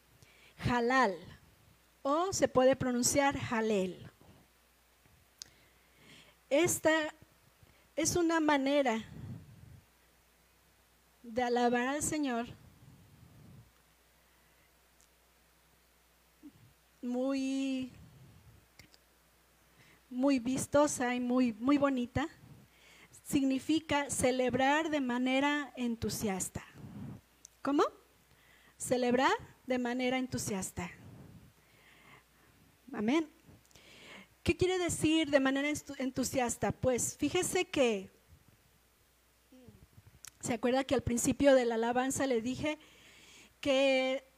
[0.56, 1.16] halal,
[2.02, 4.08] o se puede pronunciar halel.
[6.48, 7.12] Esta
[7.96, 9.04] es una manera
[11.22, 12.59] de alabar al Señor
[17.02, 17.92] muy,
[20.08, 22.28] muy vistosa y muy, muy bonita,
[23.24, 26.64] significa celebrar de manera entusiasta.
[27.62, 27.84] ¿Cómo?
[28.76, 29.32] Celebrar
[29.66, 30.90] de manera entusiasta.
[32.92, 33.30] Amén.
[34.42, 36.72] ¿Qué quiere decir de manera entusiasta?
[36.72, 38.10] Pues fíjese que,
[40.40, 42.78] ¿se acuerda que al principio de la alabanza le dije
[43.60, 44.29] que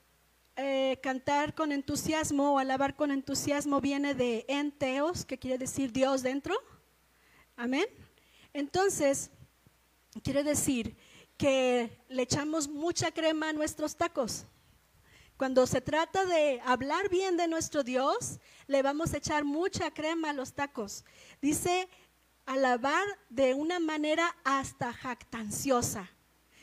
[0.56, 6.22] eh, cantar con entusiasmo o alabar con entusiasmo viene de enteos, que quiere decir Dios
[6.22, 6.54] dentro.
[7.56, 7.86] Amén.
[8.52, 9.30] Entonces,
[10.22, 10.96] quiere decir
[11.38, 14.44] que le echamos mucha crema a nuestros tacos.
[15.36, 20.30] Cuando se trata de hablar bien de nuestro Dios, le vamos a echar mucha crema
[20.30, 21.04] a los tacos.
[21.40, 21.88] Dice
[22.46, 26.10] alabar de una manera hasta jactanciosa.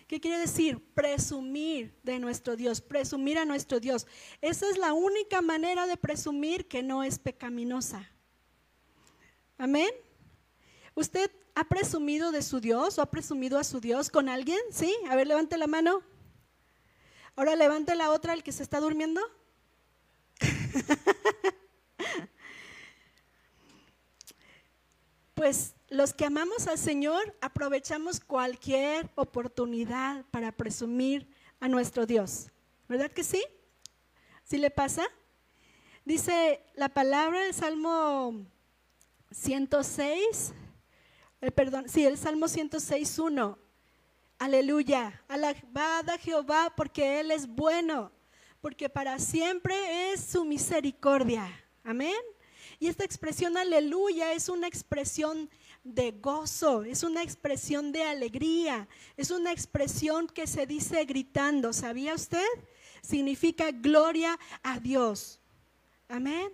[0.09, 0.83] ¿Qué quiere decir?
[0.95, 4.07] Presumir de nuestro Dios, presumir a nuestro Dios.
[4.41, 8.09] Esa es la única manera de presumir que no es pecaminosa.
[9.59, 9.91] Amén.
[10.95, 14.57] ¿Usted ha presumido de su Dios o ha presumido a su Dios con alguien?
[14.71, 14.91] Sí.
[15.11, 16.01] A ver, levante la mano.
[17.35, 19.21] Ahora levante la otra, el que se está durmiendo.
[25.35, 31.27] pues los que amamos al Señor aprovechamos cualquier oportunidad para presumir
[31.59, 32.51] a nuestro Dios.
[32.87, 33.43] ¿Verdad que sí?
[34.43, 35.07] ¿Sí le pasa?
[36.05, 38.45] Dice la palabra del Salmo
[39.31, 40.53] 106,
[41.41, 43.57] eh, perdón, sí, el Salmo 106, 1.
[44.39, 48.11] Aleluya, alabada Jehová porque Él es bueno,
[48.61, 51.47] porque para siempre es su misericordia.
[51.83, 52.15] Amén.
[52.79, 55.49] Y esta expresión aleluya es una expresión
[55.93, 58.87] de gozo, es una expresión de alegría,
[59.17, 61.73] es una expresión que se dice gritando.
[61.73, 62.47] ¿Sabía usted?
[63.01, 65.39] Significa gloria a Dios.
[66.07, 66.51] Amén.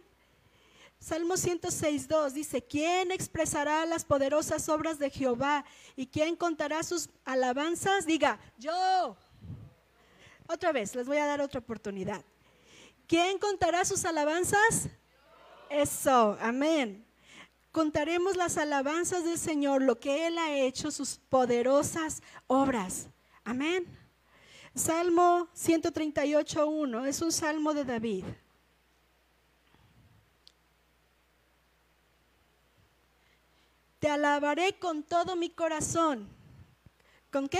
[1.00, 5.64] Salmo 106.2 dice, ¿quién expresará las poderosas obras de Jehová?
[5.96, 8.08] ¿Y quién contará sus alabanzas?
[8.08, 9.16] Diga, yo.
[10.48, 12.24] Otra vez, les voy a dar otra oportunidad.
[13.08, 14.90] ¿Quién contará sus alabanzas?
[15.70, 17.05] Eso, amén.
[17.76, 23.10] Contaremos las alabanzas del Señor, lo que Él ha hecho, sus poderosas obras.
[23.44, 23.86] Amén.
[24.74, 28.24] Salmo 138.1 es un salmo de David.
[34.00, 36.30] Te alabaré con todo mi corazón.
[37.30, 37.60] ¿Con qué?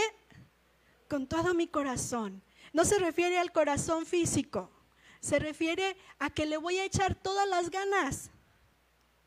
[1.10, 2.42] Con todo mi corazón.
[2.72, 4.72] No se refiere al corazón físico,
[5.20, 8.32] se refiere a que le voy a echar todas las ganas.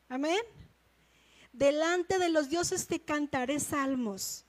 [0.07, 0.41] Amén.
[1.51, 4.45] Delante de los dioses te cantaré salmos.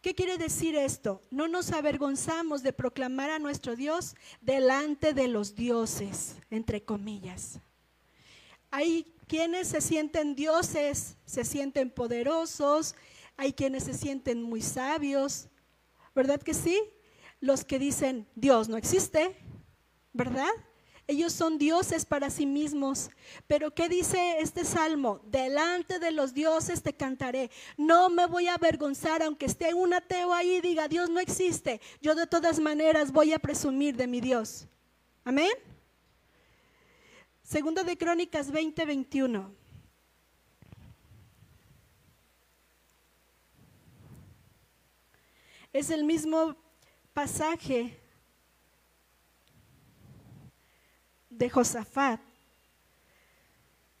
[0.00, 1.22] ¿Qué quiere decir esto?
[1.30, 7.58] No nos avergonzamos de proclamar a nuestro Dios delante de los dioses, entre comillas.
[8.70, 12.94] Hay quienes se sienten dioses, se sienten poderosos,
[13.36, 15.48] hay quienes se sienten muy sabios,
[16.14, 16.78] ¿verdad que sí?
[17.40, 19.36] Los que dicen, Dios no existe,
[20.12, 20.52] ¿verdad?
[21.06, 23.10] Ellos son dioses para sí mismos.
[23.46, 25.20] Pero ¿qué dice este salmo?
[25.26, 27.50] Delante de los dioses te cantaré.
[27.76, 31.80] No me voy a avergonzar aunque esté un ateo ahí y diga, Dios no existe.
[32.00, 34.66] Yo de todas maneras voy a presumir de mi Dios.
[35.24, 35.52] Amén.
[37.42, 39.54] Segunda de Crónicas 20, 21.
[45.74, 46.56] Es el mismo
[47.12, 48.00] pasaje
[51.38, 52.20] de Josafat.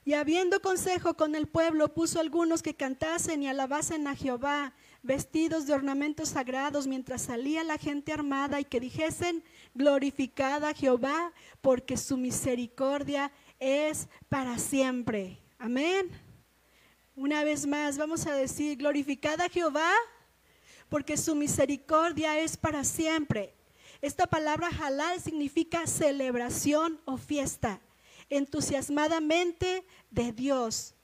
[0.06, 5.66] Y habiendo consejo con el pueblo, puso algunos que cantasen y alabasen a Jehová, vestidos
[5.66, 9.42] de ornamentos sagrados, mientras salía la gente armada, y que dijesen,
[9.74, 11.32] glorificada Jehová,
[11.62, 15.38] porque su misericordia es para siempre.
[15.58, 16.10] Amén.
[17.16, 19.90] Una vez más, vamos a decir, glorificada Jehová,
[20.90, 23.54] porque su misericordia es para siempre.
[24.04, 27.80] Esta palabra halal significa celebración o fiesta
[28.28, 30.94] entusiasmadamente de Dios.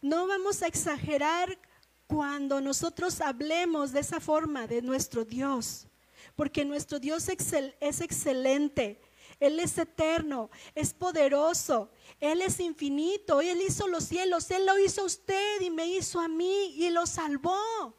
[0.00, 1.58] No vamos a exagerar
[2.06, 5.88] cuando nosotros hablemos de esa forma de nuestro Dios,
[6.36, 9.00] porque nuestro Dios es excelente,
[9.40, 15.00] Él es eterno, es poderoso, Él es infinito, Él hizo los cielos, Él lo hizo
[15.00, 17.96] a usted y me hizo a mí y lo salvó.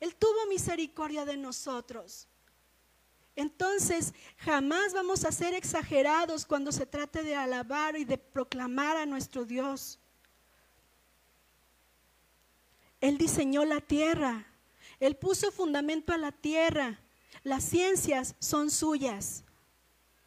[0.00, 2.28] Él tuvo misericordia de nosotros.
[3.38, 9.06] Entonces, jamás vamos a ser exagerados cuando se trate de alabar y de proclamar a
[9.06, 10.00] nuestro Dios.
[13.00, 14.44] Él diseñó la tierra,
[14.98, 16.98] Él puso fundamento a la tierra.
[17.44, 19.44] Las ciencias son suyas.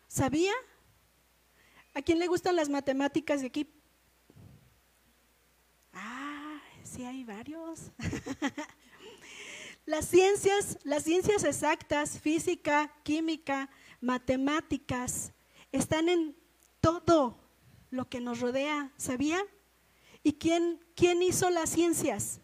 [0.07, 0.53] ¿Sabía?
[1.93, 3.67] ¿A quién le gustan las matemáticas de aquí?
[5.91, 7.91] Ah, sí hay varios.
[9.91, 13.69] Las ciencias, las ciencias exactas, física, química,
[13.99, 15.33] matemáticas,
[15.73, 16.33] están en
[16.79, 17.37] todo
[17.89, 19.45] lo que nos rodea, ¿sabía?
[20.23, 22.39] ¿Y quién, quién hizo las ciencias?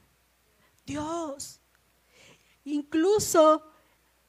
[0.86, 1.62] Dios.
[2.66, 3.64] Incluso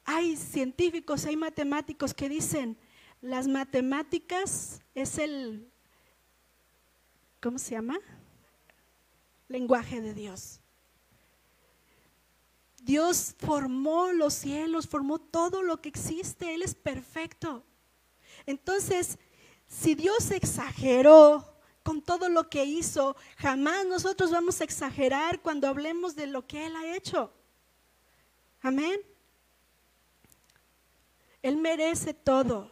[0.05, 2.79] hay científicos, hay matemáticos que dicen,
[3.21, 5.69] las matemáticas es el,
[7.41, 7.99] ¿cómo se llama?
[9.49, 10.58] Lenguaje de Dios.
[12.89, 17.63] Dios formó los cielos, formó todo lo que existe, Él es perfecto.
[18.47, 19.19] Entonces,
[19.67, 26.17] si Dios exageró con todo lo que hizo, jamás nosotros vamos a exagerar cuando hablemos
[26.17, 27.31] de lo que Él ha hecho.
[28.63, 29.03] Amén.
[31.43, 32.71] Él merece todo.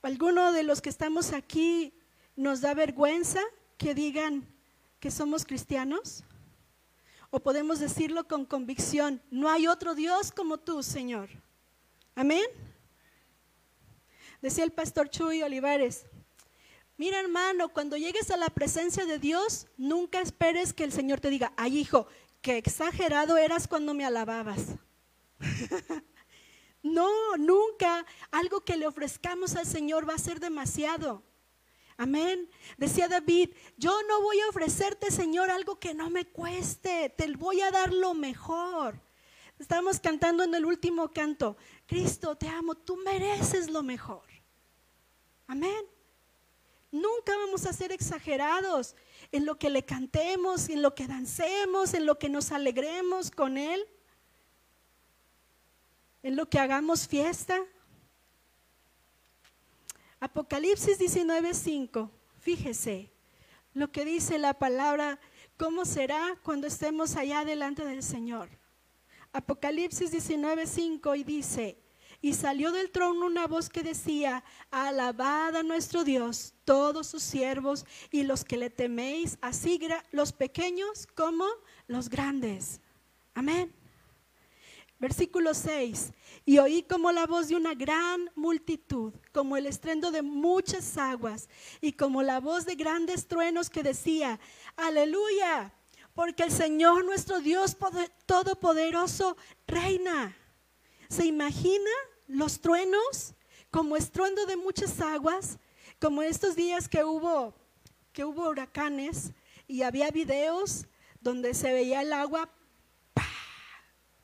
[0.00, 1.92] ¿Alguno de los que estamos aquí
[2.36, 3.40] nos da vergüenza
[3.78, 4.46] que digan
[5.00, 6.22] que somos cristianos?
[7.30, 11.28] O podemos decirlo con convicción, no hay otro Dios como tú, Señor.
[12.14, 12.46] Amén.
[14.40, 16.06] Decía el pastor Chuy Olivares,
[16.96, 21.30] mira hermano, cuando llegues a la presencia de Dios, nunca esperes que el Señor te
[21.30, 22.06] diga, ay hijo,
[22.42, 24.76] qué exagerado eras cuando me alababas.
[26.82, 28.06] no, nunca.
[28.30, 31.22] Algo que le ofrezcamos al Señor va a ser demasiado.
[31.98, 32.50] Amén.
[32.76, 37.62] Decía David, yo no voy a ofrecerte, Señor, algo que no me cueste, te voy
[37.62, 39.00] a dar lo mejor.
[39.58, 44.24] Estamos cantando en el último canto, Cristo, te amo, tú mereces lo mejor.
[45.46, 45.86] Amén.
[46.92, 48.94] Nunca vamos a ser exagerados
[49.32, 53.56] en lo que le cantemos, en lo que dancemos, en lo que nos alegremos con
[53.56, 53.86] Él,
[56.22, 57.62] en lo que hagamos fiesta.
[60.20, 62.10] Apocalipsis 19:5,
[62.40, 63.10] fíjese
[63.74, 65.20] lo que dice la palabra,
[65.58, 68.48] cómo será cuando estemos allá delante del Señor.
[69.32, 71.78] Apocalipsis 19:5 y dice,
[72.22, 77.84] y salió del trono una voz que decía, alabad a nuestro Dios, todos sus siervos
[78.10, 79.78] y los que le teméis, así
[80.10, 81.44] los pequeños como
[81.86, 82.80] los grandes.
[83.34, 83.70] Amén.
[84.98, 86.12] Versículo 6.
[86.48, 91.48] Y oí como la voz de una gran multitud, como el estrendo de muchas aguas,
[91.80, 94.38] y como la voz de grandes truenos que decía,
[94.76, 95.74] aleluya,
[96.14, 97.76] porque el Señor nuestro Dios
[98.26, 99.36] Todopoderoso
[99.66, 100.36] reina.
[101.08, 101.90] ¿Se imagina
[102.28, 103.34] los truenos
[103.72, 105.58] como estruendo de muchas aguas?
[106.00, 107.54] Como estos días que hubo,
[108.12, 109.32] que hubo huracanes
[109.66, 110.86] y había videos
[111.20, 112.48] donde se veía el agua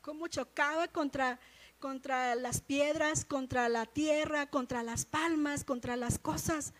[0.02, 1.38] cómo chocaba contra,
[1.82, 6.74] contra las piedras, contra la tierra, contra las palmas, contra las cosas.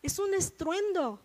[0.00, 1.20] Es un estruendo.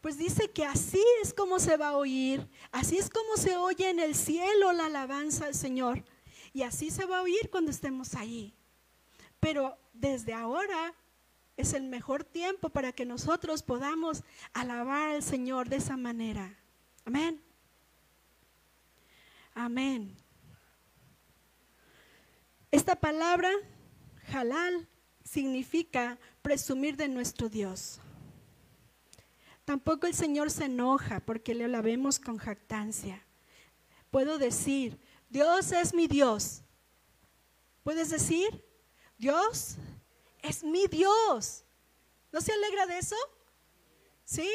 [0.00, 3.88] Pues dice que así es como se va a oír, así es como se oye
[3.88, 6.04] en el cielo la alabanza al Señor.
[6.52, 8.52] Y así se va a oír cuando estemos allí.
[9.38, 10.92] Pero desde ahora
[11.56, 16.58] es el mejor tiempo para que nosotros podamos alabar al Señor de esa manera.
[17.04, 17.40] Amén.
[19.54, 20.23] Amén.
[22.74, 23.52] Esta palabra,
[24.32, 24.88] halal,
[25.22, 28.00] significa presumir de nuestro Dios.
[29.64, 33.24] Tampoco el Señor se enoja porque le alabemos con jactancia.
[34.10, 34.98] puedo decir,
[35.30, 36.62] Dios es mi Dios.
[37.84, 38.64] ¿Puedes decir?
[39.18, 39.76] Dios
[40.42, 41.62] es mi Dios.
[42.32, 43.16] ¿No se alegra de eso?
[44.24, 44.50] ¿Sí?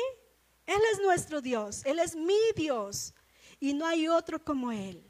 [0.66, 3.14] Él es nuestro Dios, Él es mi Dios
[3.62, 5.09] y no hay otro como Él.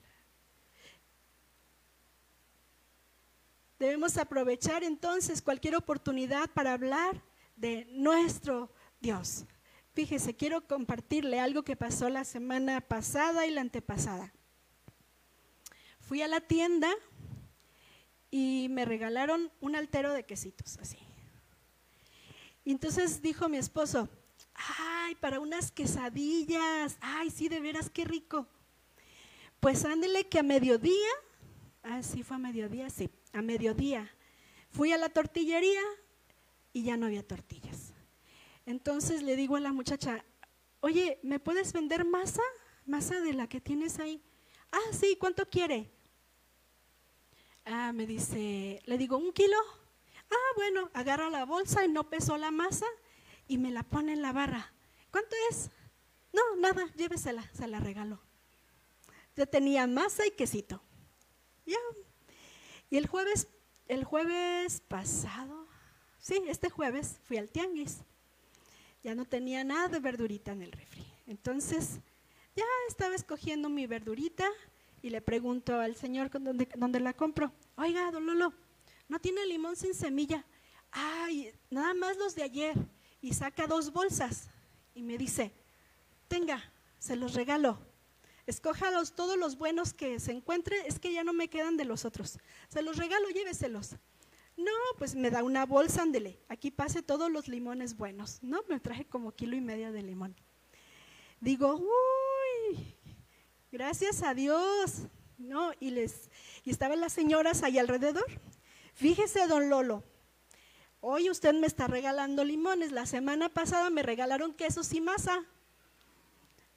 [3.79, 7.21] Debemos aprovechar entonces cualquier oportunidad para hablar
[7.55, 8.69] de nuestro
[8.99, 9.45] Dios.
[9.93, 14.33] Fíjese, quiero compartirle algo que pasó la semana pasada y la antepasada.
[16.01, 16.93] Fui a la tienda
[18.29, 20.97] y me regalaron un altero de quesitos, así.
[22.65, 24.09] Y entonces dijo mi esposo,
[24.55, 28.45] ay, para unas quesadillas, ay, sí, de veras, qué rico.
[29.59, 31.09] Pues ándele que a mediodía,
[31.83, 34.11] ah, sí, fue a mediodía, sí, a mediodía,
[34.71, 35.81] fui a la tortillería
[36.73, 37.93] y ya no había tortillas.
[38.65, 40.23] Entonces le digo a la muchacha,
[40.81, 42.43] oye, ¿me puedes vender masa?
[42.85, 44.21] Masa de la que tienes ahí.
[44.71, 45.89] Ah, sí, ¿cuánto quiere?
[47.65, 49.57] Ah, me dice, le digo, ¿un kilo?
[50.29, 52.85] Ah, bueno, agarra la bolsa y no pesó la masa
[53.47, 54.71] y me la pone en la barra.
[55.11, 55.69] ¿Cuánto es?
[56.31, 58.19] No, nada, llévesela, se la regaló.
[59.35, 60.81] Yo tenía masa y quesito.
[61.65, 61.77] Ya.
[62.89, 63.47] Y el jueves,
[63.87, 65.67] el jueves pasado,
[66.19, 68.01] sí, este jueves fui al tianguis.
[69.03, 71.05] Ya no tenía nada de verdurita en el refri.
[71.27, 71.99] Entonces,
[72.55, 74.49] ya estaba escogiendo mi verdurita
[75.01, 77.51] y le pregunto al señor dónde, dónde la compro.
[77.77, 78.53] Oiga, don Lolo,
[79.07, 80.45] ¿no tiene limón sin semilla?
[80.91, 82.75] Ay, nada más los de ayer.
[83.21, 84.49] Y saca dos bolsas
[84.95, 85.51] y me dice,
[86.27, 87.79] tenga, se los regalo.
[88.49, 92.03] Escójalos todos los buenos que se encuentre, es que ya no me quedan de los
[92.03, 92.39] otros.
[92.67, 93.91] Se los regalo, lléveselos.
[94.57, 96.39] No, pues me da una bolsa, ándele.
[96.49, 98.39] Aquí pase todos los limones buenos.
[98.41, 100.35] No, me traje como kilo y medio de limón.
[101.39, 102.95] Digo, uy,
[103.71, 105.03] gracias a Dios.
[105.37, 106.31] No, y les
[106.65, 108.25] y estaban las señoras ahí alrededor.
[108.95, 110.03] Fíjese, don Lolo,
[111.01, 112.91] hoy usted me está regalando limones.
[112.91, 115.45] La semana pasada me regalaron quesos y masa.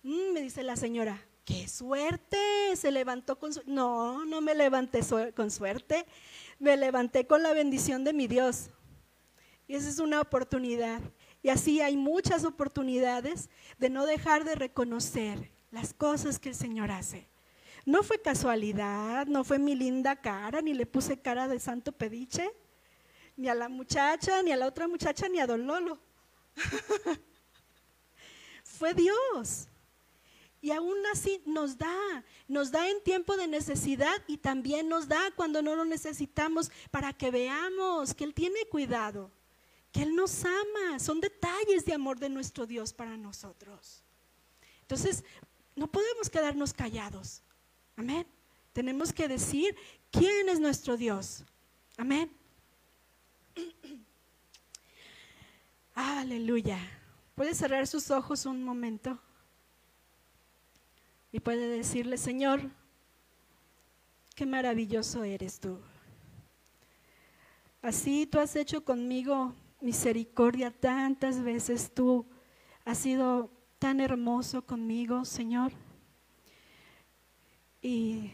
[0.02, 2.38] Mm, me dice la señora, qué suerte,
[2.76, 3.62] se levantó con su...
[3.66, 5.00] No, no me levanté
[5.34, 6.06] con suerte,
[6.58, 8.70] me levanté con la bendición de mi Dios.
[9.66, 11.00] Y esa es una oportunidad.
[11.42, 16.90] Y así hay muchas oportunidades de no dejar de reconocer las cosas que el Señor
[16.90, 17.26] hace.
[17.84, 22.48] No fue casualidad, no fue mi linda cara, ni le puse cara de santo pediche,
[23.36, 25.98] ni a la muchacha, ni a la otra muchacha, ni a don Lolo.
[28.62, 29.68] fue Dios.
[30.62, 35.32] Y aún así nos da, nos da en tiempo de necesidad y también nos da
[35.34, 39.32] cuando no lo necesitamos para que veamos que Él tiene cuidado,
[39.90, 41.00] que Él nos ama.
[41.00, 44.04] Son detalles de amor de nuestro Dios para nosotros.
[44.82, 45.24] Entonces,
[45.74, 47.42] no podemos quedarnos callados.
[47.96, 48.24] Amén.
[48.72, 49.76] Tenemos que decir
[50.12, 51.42] quién es nuestro Dios.
[51.96, 52.30] Amén.
[55.96, 56.78] Aleluya.
[57.34, 59.18] ¿Puede cerrar sus ojos un momento?
[61.32, 62.60] Y puede decirle, Señor,
[64.36, 65.80] qué maravilloso eres tú.
[67.80, 72.26] Así tú has hecho conmigo misericordia tantas veces, tú
[72.84, 75.72] has sido tan hermoso conmigo, Señor.
[77.80, 78.30] Y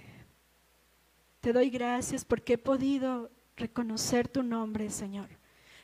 [1.40, 5.28] te doy gracias porque he podido reconocer tu nombre, Señor.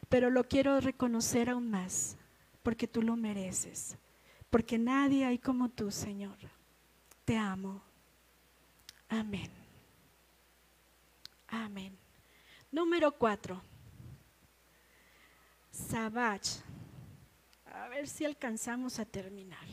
[0.08, 2.18] Pero lo quiero reconocer aún más,
[2.62, 3.96] porque tú lo mereces,
[4.50, 6.36] porque nadie hay como tú, Señor
[7.24, 7.82] te amo.
[9.08, 9.50] Amén.
[11.48, 11.96] Amén.
[12.70, 13.62] Número cuatro.
[15.70, 16.46] Sabach.
[17.66, 19.66] A ver si alcanzamos a terminar.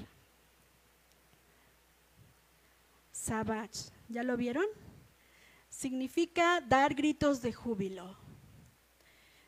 [3.12, 3.92] Sabach.
[4.08, 4.66] ¿Ya lo vieron?
[5.70, 8.18] Significa dar gritos de júbilo.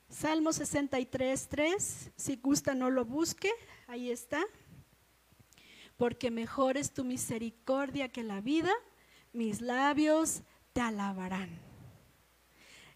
[0.10, 2.12] Salmo 63, 3.
[2.16, 3.52] Si gusta, no lo busque.
[3.88, 4.44] Ahí está
[5.98, 8.72] porque mejor es tu misericordia que la vida,
[9.32, 10.42] mis labios
[10.74, 11.50] te alabarán.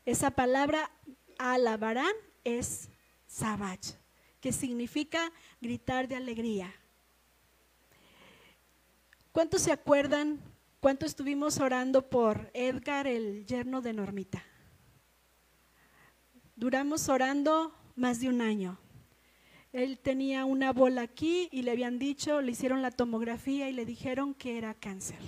[0.05, 0.89] Esa palabra
[1.37, 2.89] alabarán es
[3.27, 3.95] sabach,
[4.39, 5.31] que significa
[5.61, 6.73] gritar de alegría.
[9.31, 10.39] ¿Cuántos se acuerdan
[10.79, 14.43] cuánto estuvimos orando por Edgar, el yerno de Normita?
[16.55, 18.79] Duramos orando más de un año.
[19.77, 23.85] Él tenía una bola aquí y le habían dicho, le hicieron la tomografía y le
[23.85, 25.19] dijeron que era cáncer.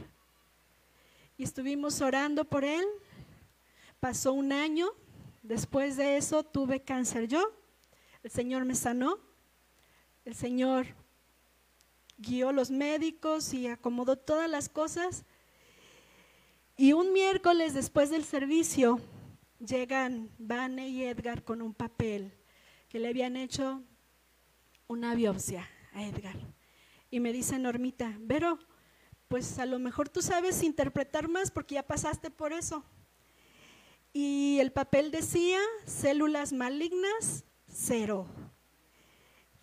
[1.37, 2.83] Y estuvimos orando por él.
[3.99, 4.87] Pasó un año.
[5.43, 7.51] Después de eso tuve cáncer yo.
[8.23, 9.19] El Señor me sanó.
[10.25, 10.87] El Señor
[12.17, 15.25] guió los médicos y acomodó todas las cosas.
[16.75, 18.99] Y un miércoles después del servicio
[19.59, 22.33] llegan Vane y Edgar con un papel
[22.87, 23.83] que le habían hecho
[24.89, 26.35] una biopsia a Edgar.
[27.11, 28.59] Y me dice Normita, Vero,
[29.27, 32.83] pues a lo mejor tú sabes interpretar más porque ya pasaste por eso.
[34.11, 38.25] Y el papel decía células malignas, cero.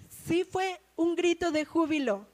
[0.09, 2.29] Sí fue un grito de júbilo.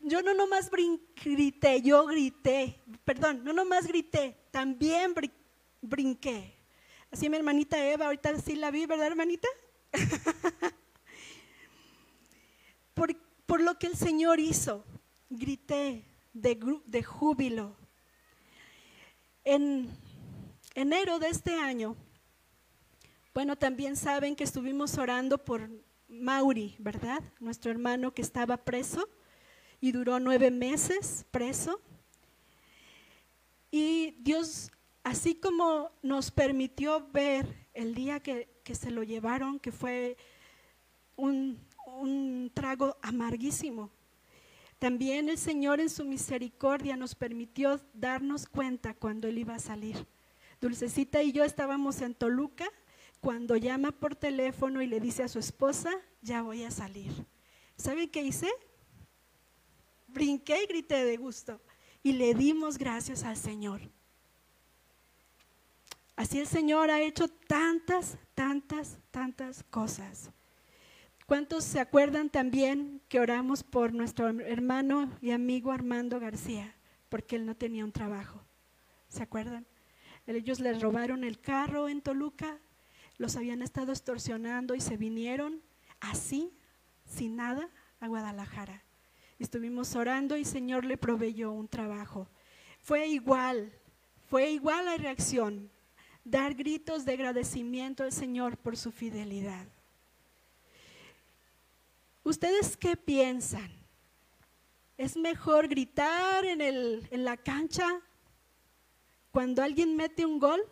[0.00, 5.14] Yo no nomás grité, yo grité, perdón, no nomás grité, también
[5.82, 6.56] brinqué.
[7.10, 9.46] Así mi hermanita Eva, ahorita sí la vi, ¿verdad hermanita?
[13.46, 14.84] por, lo que el Señor hizo,
[15.30, 17.76] grité de, de júbilo.
[19.44, 19.90] En
[20.74, 21.96] enero de este año,
[23.34, 25.68] bueno, también saben que estuvimos orando por
[26.08, 27.22] Mauri, ¿verdad?
[27.40, 29.08] Nuestro hermano que estaba preso
[29.80, 31.80] y duró nueve meses preso.
[33.70, 34.70] Y Dios,
[35.02, 40.16] así como nos permitió ver el día que, se lo llevaron, que fue
[41.16, 41.58] un,
[42.00, 43.90] un trago amarguísimo,
[44.78, 50.08] también el Señor en su misericordia nos permitió darnos cuenta cuando Él iba a salir.
[50.60, 52.68] Dulcecita y yo estábamos en Toluca
[53.20, 57.12] cuando llama por teléfono y le dice a su esposa, ya voy a salir.
[57.76, 58.48] ¿Saben qué hice?
[60.08, 61.60] Brinqué y grité de gusto
[62.02, 63.80] y le dimos gracias al Señor.
[66.16, 70.30] Así el Señor ha hecho tantas, tantas, tantas cosas.
[71.32, 76.74] ¿Cuántos se acuerdan también que oramos por nuestro hermano y amigo Armando García?
[77.08, 78.44] Porque él no tenía un trabajo.
[79.08, 79.64] ¿Se acuerdan?
[80.26, 82.58] Ellos les robaron el carro en Toluca,
[83.16, 85.62] los habían estado extorsionando y se vinieron
[86.00, 86.52] así,
[87.06, 87.66] sin nada,
[87.98, 88.82] a Guadalajara.
[89.38, 92.28] Estuvimos orando y el Señor le proveyó un trabajo.
[92.82, 93.72] Fue igual,
[94.28, 95.70] fue igual la reacción,
[96.24, 99.66] dar gritos de agradecimiento al Señor por su fidelidad.
[102.24, 103.70] ¿Ustedes qué piensan?
[104.96, 108.00] ¿Es mejor gritar en, el, en la cancha
[109.32, 110.62] cuando alguien mete un gol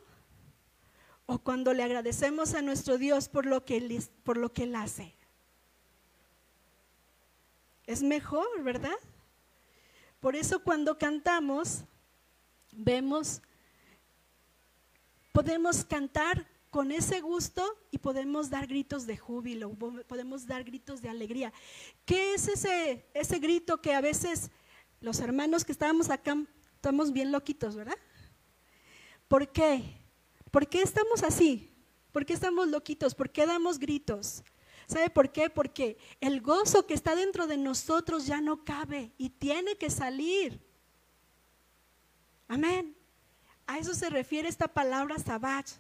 [1.32, 4.74] o cuando le agradecemos a nuestro Dios por lo que él, por lo que él
[4.74, 5.14] hace.
[7.86, 8.96] Es mejor, ¿verdad?
[10.18, 11.84] Por eso cuando cantamos,
[12.72, 13.42] vemos,
[15.30, 19.70] podemos cantar con ese gusto y podemos dar gritos de júbilo,
[20.06, 21.52] podemos dar gritos de alegría.
[22.04, 24.50] ¿Qué es ese, ese grito que a veces
[25.00, 26.36] los hermanos que estábamos acá
[26.76, 27.98] estamos bien loquitos, ¿verdad?
[29.28, 30.00] ¿Por qué?
[30.50, 31.70] ¿Por qué estamos así?
[32.12, 33.14] ¿Por qué estamos loquitos?
[33.14, 34.42] ¿Por qué damos gritos?
[34.86, 35.50] ¿Sabe por qué?
[35.50, 40.60] Porque el gozo que está dentro de nosotros ya no cabe y tiene que salir.
[42.48, 42.96] Amén.
[43.66, 45.70] A eso se refiere esta palabra sabach.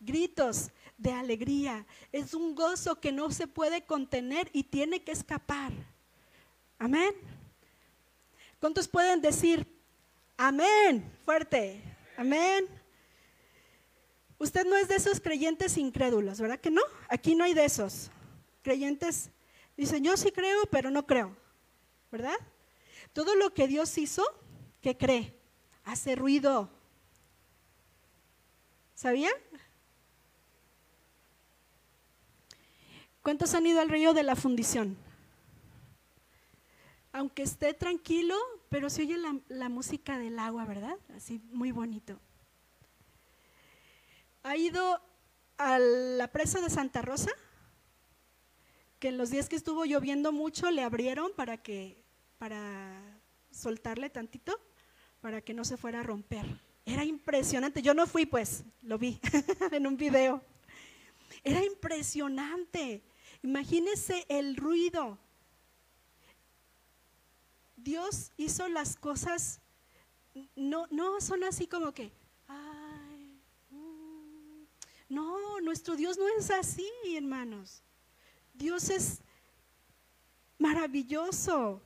[0.00, 1.86] Gritos de alegría.
[2.12, 5.72] Es un gozo que no se puede contener y tiene que escapar.
[6.78, 7.14] Amén.
[8.60, 9.66] ¿Cuántos pueden decir
[10.36, 11.10] amén?
[11.24, 11.82] Fuerte.
[12.16, 12.66] Amén.
[14.38, 16.82] Usted no es de esos creyentes incrédulos, ¿verdad que no?
[17.08, 18.10] Aquí no hay de esos.
[18.62, 19.30] Creyentes
[19.76, 21.36] dicen, yo sí creo, pero no creo,
[22.10, 22.36] ¿verdad?
[23.12, 24.24] Todo lo que Dios hizo,
[24.80, 25.34] ¿qué cree?
[25.84, 26.68] Hace ruido.
[28.94, 29.30] ¿Sabía?
[33.24, 34.96] ¿Cuántos han ido al río de la fundición?
[37.12, 38.36] Aunque esté tranquilo,
[38.68, 40.96] pero se oye la, la música del agua, ¿verdad?
[41.16, 42.20] Así muy bonito
[44.44, 45.00] ha ido
[45.56, 47.30] a la presa de Santa Rosa,
[49.00, 52.04] que en los días que estuvo lloviendo mucho le abrieron para que
[52.38, 53.00] para
[53.50, 54.60] soltarle tantito
[55.20, 56.44] para que no se fuera a romper.
[56.84, 57.80] Era impresionante.
[57.80, 59.18] Yo no fui, pues, lo vi
[59.72, 60.42] en un video.
[61.42, 63.02] Era impresionante.
[63.44, 65.18] Imagínese el ruido.
[67.76, 69.60] Dios hizo las cosas,
[70.56, 72.10] no, no son así como que,
[75.10, 77.82] no, nuestro Dios no es así, hermanos.
[78.54, 79.20] Dios es
[80.58, 81.82] maravilloso.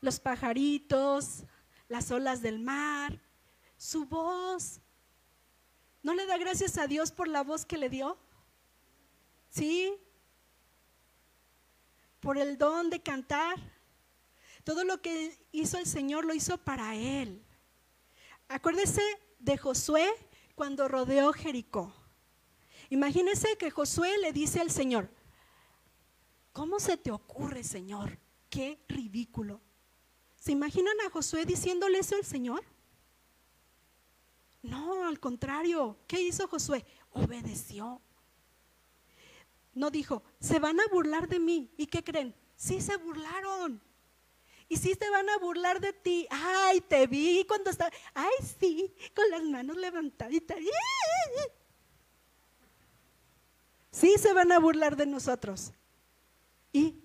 [0.00, 1.44] Los pajaritos,
[1.90, 3.20] las olas del mar,
[3.76, 4.80] su voz.
[6.02, 8.16] ¿No le da gracias a Dios por la voz que le dio?
[9.50, 9.94] ¿Sí?
[12.20, 13.56] Por el don de cantar.
[14.64, 17.42] Todo lo que hizo el Señor lo hizo para Él.
[18.48, 19.02] Acuérdese
[19.38, 20.08] de Josué
[20.54, 21.94] cuando rodeó Jericó.
[22.90, 25.10] Imagínese que Josué le dice al Señor,
[26.52, 28.18] ¿cómo se te ocurre, Señor?
[28.48, 29.60] Qué ridículo.
[30.36, 32.64] ¿Se imaginan a Josué diciéndole eso al Señor?
[34.62, 36.84] No, al contrario, ¿qué hizo Josué?
[37.10, 38.00] Obedeció.
[39.78, 41.72] No dijo, se van a burlar de mí.
[41.76, 42.34] ¿Y qué creen?
[42.56, 43.80] Sí se burlaron.
[44.68, 46.26] Y sí se van a burlar de ti.
[46.30, 47.92] Ay, te vi cuando estaba.
[48.12, 50.58] Ay, sí, con las manos levantaditas.
[53.92, 55.72] Sí se van a burlar de nosotros.
[56.72, 56.96] ¿Y,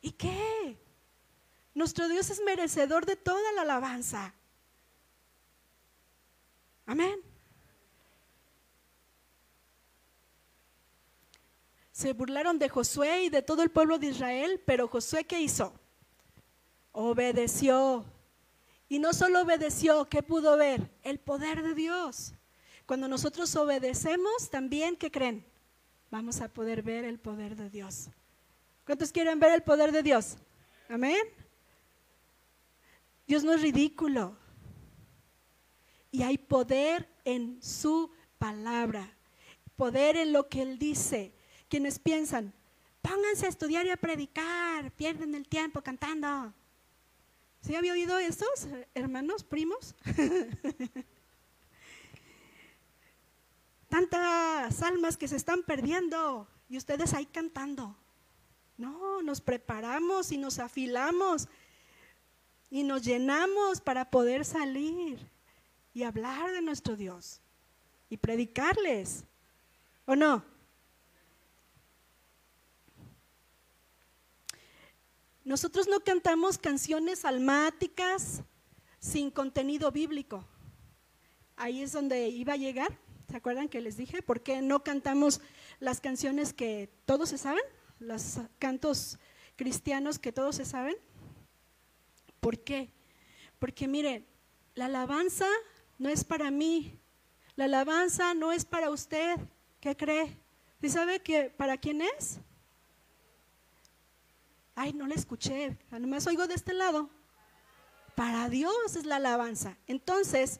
[0.00, 0.76] ¿Y qué?
[1.74, 4.34] Nuestro Dios es merecedor de toda la alabanza.
[6.86, 7.29] Amén.
[12.00, 15.74] Se burlaron de Josué y de todo el pueblo de Israel, pero Josué ¿qué hizo?
[16.92, 18.06] Obedeció.
[18.88, 20.90] Y no solo obedeció, ¿qué pudo ver?
[21.02, 22.32] El poder de Dios.
[22.86, 25.44] Cuando nosotros obedecemos, también, ¿qué creen?
[26.10, 28.08] Vamos a poder ver el poder de Dios.
[28.86, 30.38] ¿Cuántos quieren ver el poder de Dios?
[30.88, 31.20] Amén.
[33.26, 34.38] Dios no es ridículo
[36.10, 39.14] y hay poder en su palabra,
[39.76, 41.34] poder en lo que Él dice.
[41.70, 42.52] Quienes piensan,
[43.00, 46.52] pónganse a estudiar y a predicar, pierden el tiempo cantando.
[47.60, 49.94] ¿Sí había oído estos, hermanos, primos?
[53.88, 57.96] Tantas almas que se están perdiendo y ustedes ahí cantando.
[58.76, 61.46] No, nos preparamos y nos afilamos
[62.68, 65.24] y nos llenamos para poder salir
[65.94, 67.40] y hablar de nuestro Dios
[68.08, 69.22] y predicarles.
[70.06, 70.44] ¿O no?
[75.50, 78.44] Nosotros no cantamos canciones almáticas
[79.00, 80.46] sin contenido bíblico.
[81.56, 82.96] Ahí es donde iba a llegar.
[83.28, 84.22] ¿Se acuerdan que les dije?
[84.22, 85.40] ¿Por qué no cantamos
[85.80, 87.64] las canciones que todos se saben?
[87.98, 89.18] Los cantos
[89.56, 90.94] cristianos que todos se saben.
[92.38, 92.92] ¿Por qué?
[93.58, 94.24] Porque miren,
[94.76, 95.48] la alabanza
[95.98, 96.96] no es para mí.
[97.56, 99.34] La alabanza no es para usted.
[99.80, 100.38] ¿Qué cree?
[100.80, 102.38] ¿Y sabe que para quién es?
[104.82, 105.76] Ay, no la escuché.
[105.90, 107.10] Nomás oigo de este lado.
[108.14, 109.76] Para Dios es la alabanza.
[109.86, 110.58] Entonces,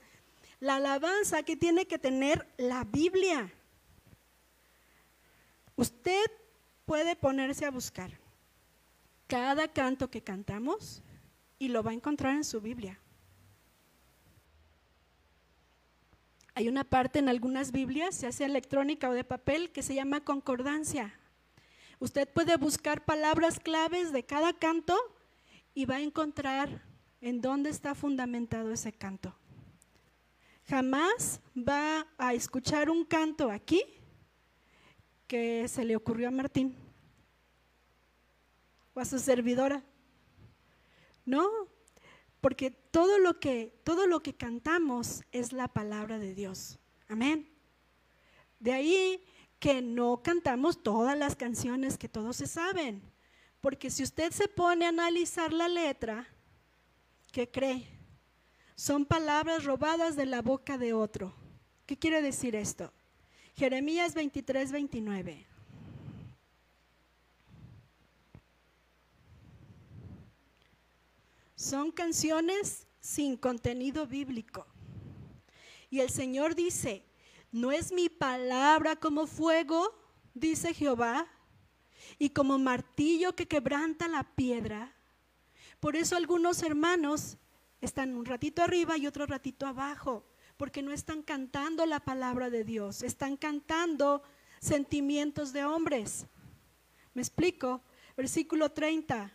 [0.61, 3.51] la alabanza que tiene que tener la Biblia.
[5.75, 6.27] Usted
[6.85, 8.11] puede ponerse a buscar
[9.27, 11.03] cada canto que cantamos
[11.59, 13.01] y lo va a encontrar en su Biblia.
[16.55, 20.23] Hay una parte en algunas Biblias, ya sea electrónica o de papel, que se llama
[20.23, 21.20] concordancia.
[22.01, 24.97] Usted puede buscar palabras claves de cada canto
[25.75, 26.83] y va a encontrar
[27.21, 29.37] en dónde está fundamentado ese canto.
[30.67, 33.85] Jamás va a escuchar un canto aquí
[35.27, 36.75] que se le ocurrió a Martín
[38.95, 39.85] o a su servidora.
[41.27, 41.51] No,
[42.41, 46.79] porque todo lo que todo lo que cantamos es la palabra de Dios.
[47.09, 47.47] Amén.
[48.59, 49.23] De ahí
[49.61, 53.03] que no cantamos todas las canciones que todos se saben,
[53.61, 56.27] porque si usted se pone a analizar la letra,
[57.31, 57.87] ¿qué cree?
[58.75, 61.35] Son palabras robadas de la boca de otro.
[61.85, 62.91] ¿Qué quiere decir esto?
[63.55, 65.47] Jeremías 23, 29.
[71.55, 74.67] Son canciones sin contenido bíblico.
[75.91, 77.05] Y el Señor dice,
[77.53, 79.95] ¿no es mi palabra como fuego,
[80.35, 81.27] dice Jehová,
[82.19, 84.95] y como martillo que quebranta la piedra?
[85.81, 87.39] Por eso algunos hermanos
[87.81, 90.25] están un ratito arriba y otro ratito abajo,
[90.57, 94.23] porque no están cantando la palabra de Dios, están cantando
[94.61, 96.27] sentimientos de hombres.
[97.15, 97.83] ¿Me explico?
[98.17, 99.33] Versículo 30.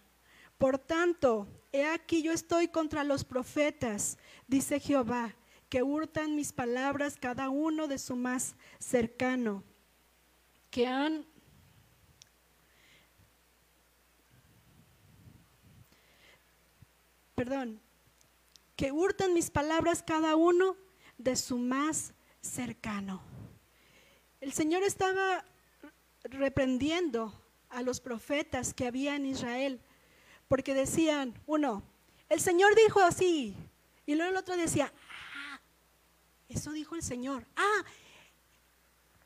[0.58, 5.36] Por tanto, he aquí yo estoy contra los profetas, dice Jehová,
[5.76, 9.62] que hurtan mis palabras cada uno de su más cercano,
[10.72, 11.26] que han
[17.36, 17.82] perdón,
[18.78, 20.78] que hurtan mis palabras cada uno
[21.18, 23.22] de su más cercano.
[24.40, 25.44] El Señor estaba
[26.24, 27.34] reprendiendo
[27.68, 29.82] a los profetas que había en Israel
[30.48, 31.84] porque decían, uno,
[32.30, 33.58] el Señor dijo así,
[34.06, 34.94] y luego el otro decía,
[36.50, 37.84] eso dijo el Señor, ah,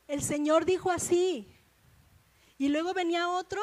[0.08, 1.46] el Señor dijo así.
[2.58, 3.60] Y luego venía otro,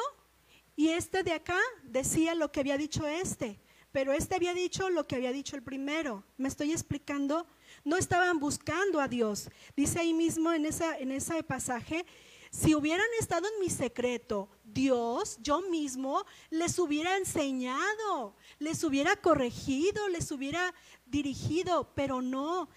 [0.76, 3.60] y este de acá decía lo que había dicho este,
[3.92, 6.24] pero este había dicho lo que había dicho el primero.
[6.36, 7.46] ¿Me estoy explicando?
[7.84, 9.50] No estaban buscando a Dios.
[9.76, 12.04] Dice ahí mismo en, en ese pasaje
[12.50, 20.08] si hubieran estado en mi secreto, Dios, yo mismo, les hubiera enseñado, les hubiera corregido,
[20.08, 22.68] les hubiera dirigido, pero no.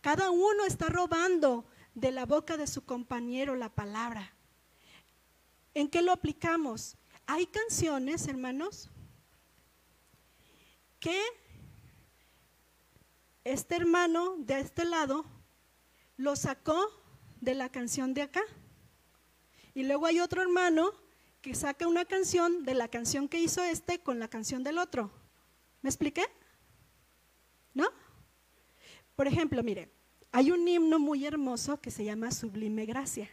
[0.00, 4.34] Cada uno está robando de la boca de su compañero la palabra.
[5.74, 6.96] ¿En qué lo aplicamos?
[7.26, 8.90] Hay canciones, hermanos,
[10.98, 11.20] que
[13.44, 15.24] este hermano de este lado
[16.16, 16.88] lo sacó
[17.40, 18.42] de la canción de acá.
[19.74, 20.92] Y luego hay otro hermano
[21.40, 25.10] que saca una canción de la canción que hizo este con la canción del otro.
[25.82, 26.26] ¿Me expliqué?
[29.20, 29.90] Por ejemplo, mire,
[30.32, 33.28] hay un himno muy hermoso que se llama Sublime Gracia.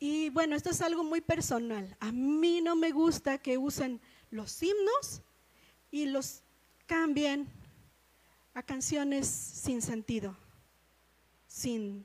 [0.00, 1.96] Y bueno, esto es algo muy personal.
[2.00, 4.00] A mí no me gusta que usen
[4.32, 5.22] los himnos
[5.92, 6.42] y los
[6.86, 7.46] cambien
[8.54, 10.36] a canciones sin sentido,
[11.46, 12.04] sin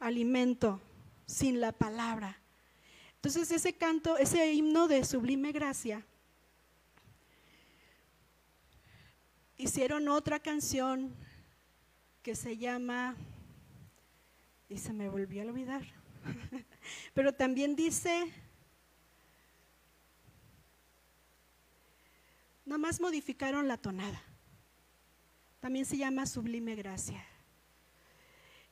[0.00, 0.82] alimento,
[1.24, 2.42] sin la palabra.
[3.14, 6.04] Entonces ese canto, ese himno de sublime gracia,
[9.60, 11.14] hicieron otra canción
[12.22, 13.14] que se llama,
[14.68, 15.82] y se me volvió a olvidar,
[17.14, 18.32] pero también dice,
[22.64, 24.22] nomás modificaron la tonada.
[25.60, 27.22] También se llama Sublime Gracia.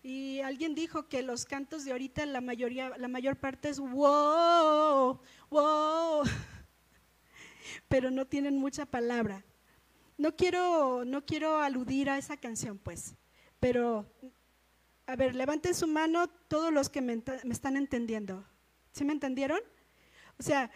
[0.03, 5.21] Y alguien dijo que los cantos de ahorita la mayoría, la mayor parte es wow,
[5.51, 6.23] wow,
[7.89, 9.45] pero no tienen mucha palabra.
[10.19, 13.15] No quiero, no quiero aludir a esa canción, pues,
[13.61, 14.05] pero
[15.07, 18.45] a ver, levanten su mano todos los que me, están entendiendo.
[18.93, 19.61] ¿Sí me entendieron?
[20.39, 20.71] O sea,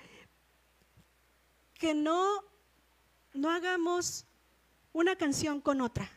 [1.75, 2.43] que no,
[3.35, 4.25] no hagamos
[4.93, 6.09] una canción con otra.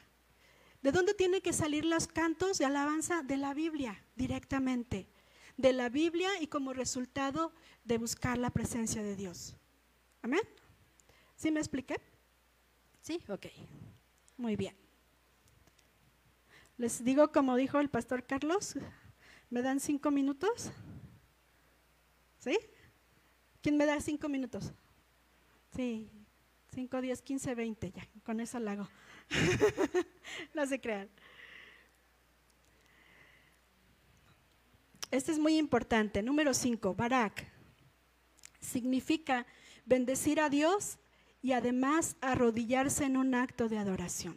[0.82, 3.22] ¿De dónde tienen que salir los cantos de alabanza?
[3.22, 5.10] De la Biblia, directamente.
[5.58, 7.52] De la Biblia y como resultado
[7.84, 9.58] de buscar la presencia de Dios.
[10.22, 10.42] Amén.
[11.36, 12.00] ¿Sí me expliqué?
[13.06, 13.46] Sí, ok.
[14.36, 14.76] Muy bien.
[16.76, 18.76] Les digo como dijo el pastor Carlos,
[19.52, 20.72] ¿me dan cinco minutos?
[22.40, 22.58] ¿Sí?
[23.62, 24.74] ¿Quién me da cinco minutos?
[25.76, 26.10] Sí,
[26.74, 28.90] 5, 10, 15, 20, ya, con eso lo hago.
[30.56, 31.08] no se crean.
[35.12, 36.24] Este es muy importante.
[36.24, 37.46] Número 5, Barak.
[38.60, 39.46] Significa
[39.86, 40.98] bendecir a Dios
[41.46, 44.36] y además arrodillarse en un acto de adoración.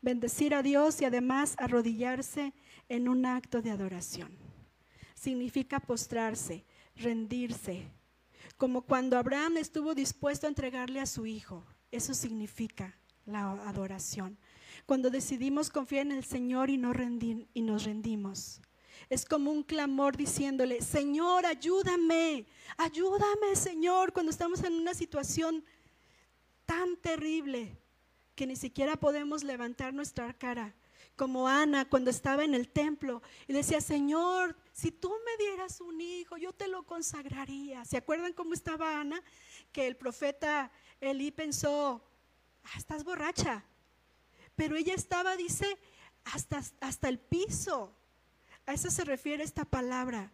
[0.00, 2.52] Bendecir a Dios y además arrodillarse
[2.88, 4.30] en un acto de adoración.
[5.16, 7.88] Significa postrarse, rendirse,
[8.56, 11.64] como cuando Abraham estuvo dispuesto a entregarle a su hijo.
[11.90, 12.96] Eso significa
[13.26, 14.38] la adoración.
[14.86, 16.74] Cuando decidimos confiar en el Señor y,
[17.54, 18.60] y nos rendimos.
[19.10, 22.46] Es como un clamor diciéndole, Señor, ayúdame,
[22.76, 25.64] ayúdame, Señor, cuando estamos en una situación
[26.66, 27.78] tan terrible
[28.34, 30.74] que ni siquiera podemos levantar nuestra cara
[31.16, 36.00] como Ana cuando estaba en el templo y decía, Señor, si tú me dieras un
[36.00, 37.84] hijo, yo te lo consagraría.
[37.84, 39.22] ¿Se acuerdan cómo estaba Ana?
[39.72, 42.04] Que el profeta Elí pensó,
[42.64, 43.64] ah, estás borracha.
[44.56, 45.78] Pero ella estaba, dice,
[46.24, 47.94] hasta, hasta el piso.
[48.66, 50.32] A eso se refiere esta palabra.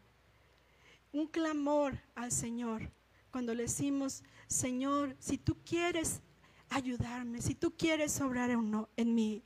[1.12, 2.91] Un clamor al Señor.
[3.31, 6.20] Cuando le decimos, Señor, si tú quieres
[6.68, 9.44] ayudarme, si tú quieres obrar en, en mí,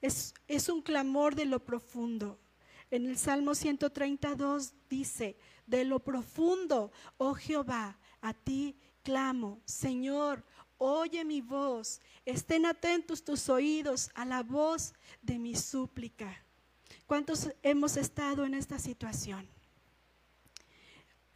[0.00, 2.38] es, un clamor de lo profundo.
[2.92, 5.36] En el Salmo 132 dice,
[5.66, 10.44] de lo profundo, oh Jehová, a ti clamo, Señor,
[10.78, 16.44] oye mi voz, estén atentos tus oídos a la voz de mi súplica.
[17.06, 19.48] ¿Cuántos hemos estado en esta situación?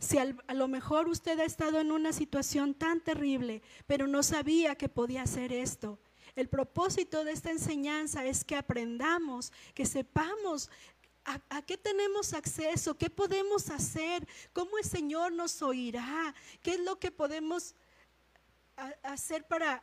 [0.04, 4.74] Si a lo mejor usted ha estado en una situación tan terrible, pero no sabía
[4.74, 5.98] que podía hacer esto,
[6.36, 10.70] el propósito de esta enseñanza es que aprendamos, que sepamos
[11.24, 16.98] a, qué tenemos acceso, qué podemos hacer, cómo el Señor nos oirá, qué es lo
[16.98, 17.74] que podemos
[19.02, 19.82] hacer para,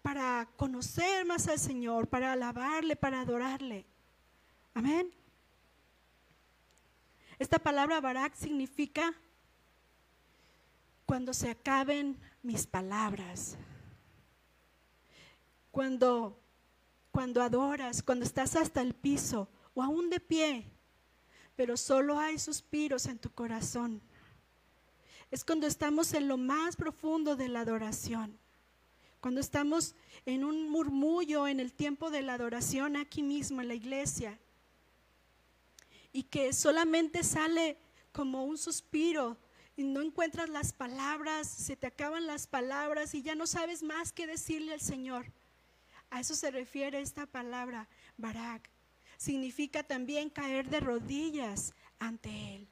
[0.00, 3.84] para conocer más al Señor, para alabarle, para adorarle.
[4.74, 5.12] Amén.
[7.40, 9.12] Esta palabra barak significa
[11.10, 13.58] cuando se acaben mis palabras
[15.72, 16.38] cuando,
[17.10, 20.70] cuando adoras, cuando estás hasta el piso o aún de pie,
[21.56, 24.00] pero solo hay suspiros en tu corazón.
[25.32, 28.38] Es cuando estamos en lo más profundo de la adoración.
[29.20, 29.96] Cuando estamos
[30.26, 34.38] en un murmullo en el tiempo de la adoración aquí mismo en la iglesia.
[36.12, 37.78] Y que solamente sale
[38.12, 39.36] como un suspiro
[39.76, 44.12] y no encuentras las palabras, se te acaban las palabras y ya no sabes más
[44.12, 45.32] qué decirle al Señor.
[46.10, 48.68] A eso se refiere esta palabra, Barak.
[49.16, 52.68] Significa también caer de rodillas ante Él.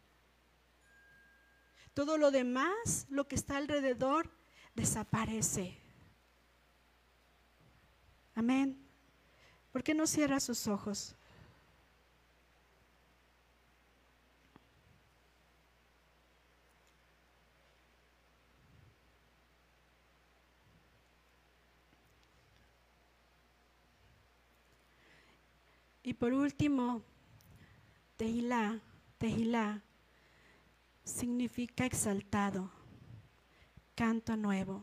[1.94, 4.30] Todo lo demás, lo que está alrededor,
[4.74, 5.76] desaparece.
[8.34, 8.78] Amén.
[9.72, 11.17] ¿Por qué no cierra sus ojos?
[26.08, 27.02] Y por último,
[28.16, 28.80] Tehilá,
[29.18, 29.82] Tehilá
[31.04, 32.70] significa exaltado,
[33.94, 34.82] canto nuevo.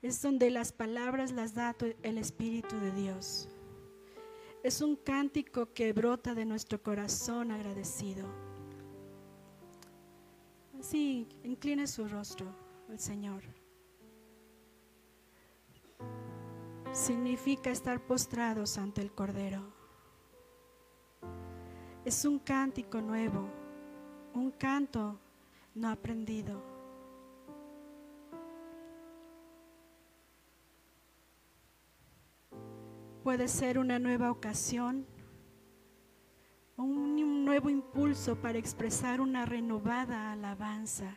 [0.00, 1.74] Es donde las palabras las da
[2.04, 3.48] el Espíritu de Dios.
[4.62, 8.28] Es un cántico que brota de nuestro corazón agradecido.
[10.78, 12.46] Así, incline su rostro
[12.88, 13.42] al Señor.
[16.92, 19.62] Significa estar postrados ante el Cordero.
[22.04, 23.48] Es un cántico nuevo,
[24.34, 25.18] un canto
[25.74, 26.62] no aprendido.
[33.22, 35.06] Puede ser una nueva ocasión,
[36.76, 41.16] un nuevo impulso para expresar una renovada alabanza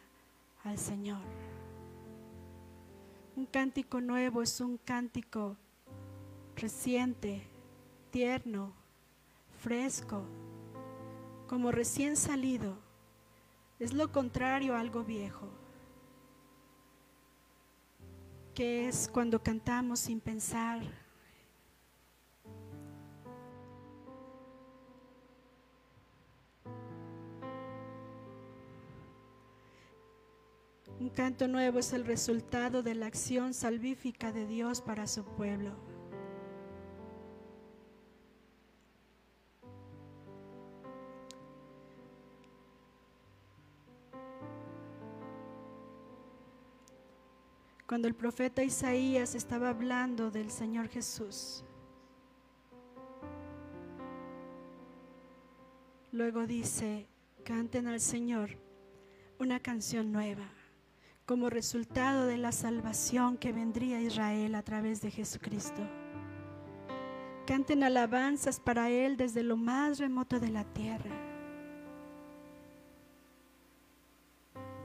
[0.64, 1.22] al Señor.
[3.36, 5.58] Un cántico nuevo es un cántico
[6.56, 7.42] reciente,
[8.12, 8.74] tierno,
[9.62, 10.24] fresco,
[11.48, 12.78] como recién salido.
[13.80, 15.50] Es lo contrario a algo viejo,
[18.54, 20.82] que es cuando cantamos sin pensar.
[30.98, 35.95] Un canto nuevo es el resultado de la acción salvífica de Dios para su pueblo.
[47.88, 51.64] Cuando el profeta Isaías estaba hablando del Señor Jesús.
[56.12, 57.08] Luego dice,
[57.44, 58.58] canten al Señor
[59.38, 60.48] una canción nueva
[61.26, 65.82] como resultado de la salvación que vendría a Israel a través de Jesucristo.
[67.46, 71.12] Canten alabanzas para Él desde lo más remoto de la tierra.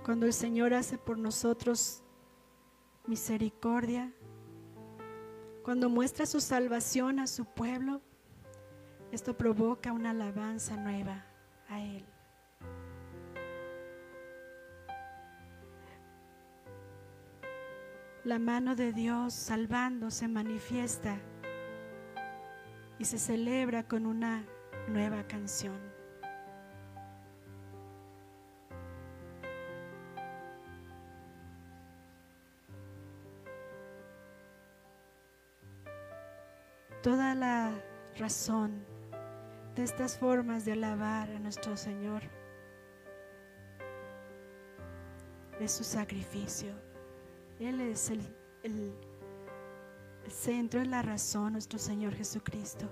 [0.04, 2.02] Cuando el Señor hace por nosotros
[3.10, 4.12] misericordia,
[5.64, 8.00] cuando muestra su salvación a su pueblo,
[9.10, 11.24] esto provoca una alabanza nueva
[11.68, 12.04] a Él.
[18.22, 21.18] La mano de Dios salvando se manifiesta
[23.00, 24.44] y se celebra con una
[24.86, 25.99] nueva canción.
[37.02, 37.72] Toda la
[38.18, 38.84] razón
[39.74, 42.22] de estas formas de alabar a nuestro Señor
[45.58, 46.72] es su sacrificio.
[47.58, 48.20] Él es el,
[50.28, 52.90] centro, es la razón, nuestro Señor Jesucristo,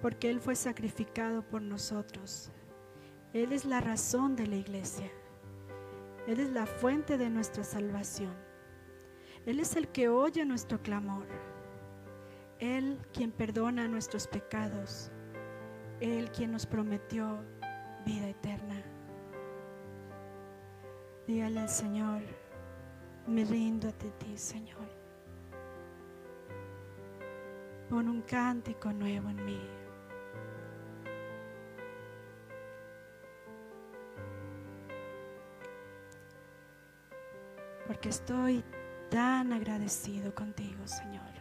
[0.00, 2.50] porque Él fue sacrificado por nosotros.
[3.32, 5.10] Él es la razón de la iglesia.
[6.26, 8.34] Él es la fuente de nuestra salvación.
[9.44, 11.26] Él es el que oye nuestro clamor.
[12.62, 15.10] Él quien perdona nuestros pecados,
[15.98, 17.40] Él quien nos prometió
[18.06, 18.80] vida eterna.
[21.26, 22.22] Dígale al Señor,
[23.26, 24.86] me rindo a ti, Señor.
[27.90, 29.60] Pon un cántico nuevo en mí.
[37.88, 38.62] Porque estoy
[39.10, 41.31] tan agradecido contigo, Señor.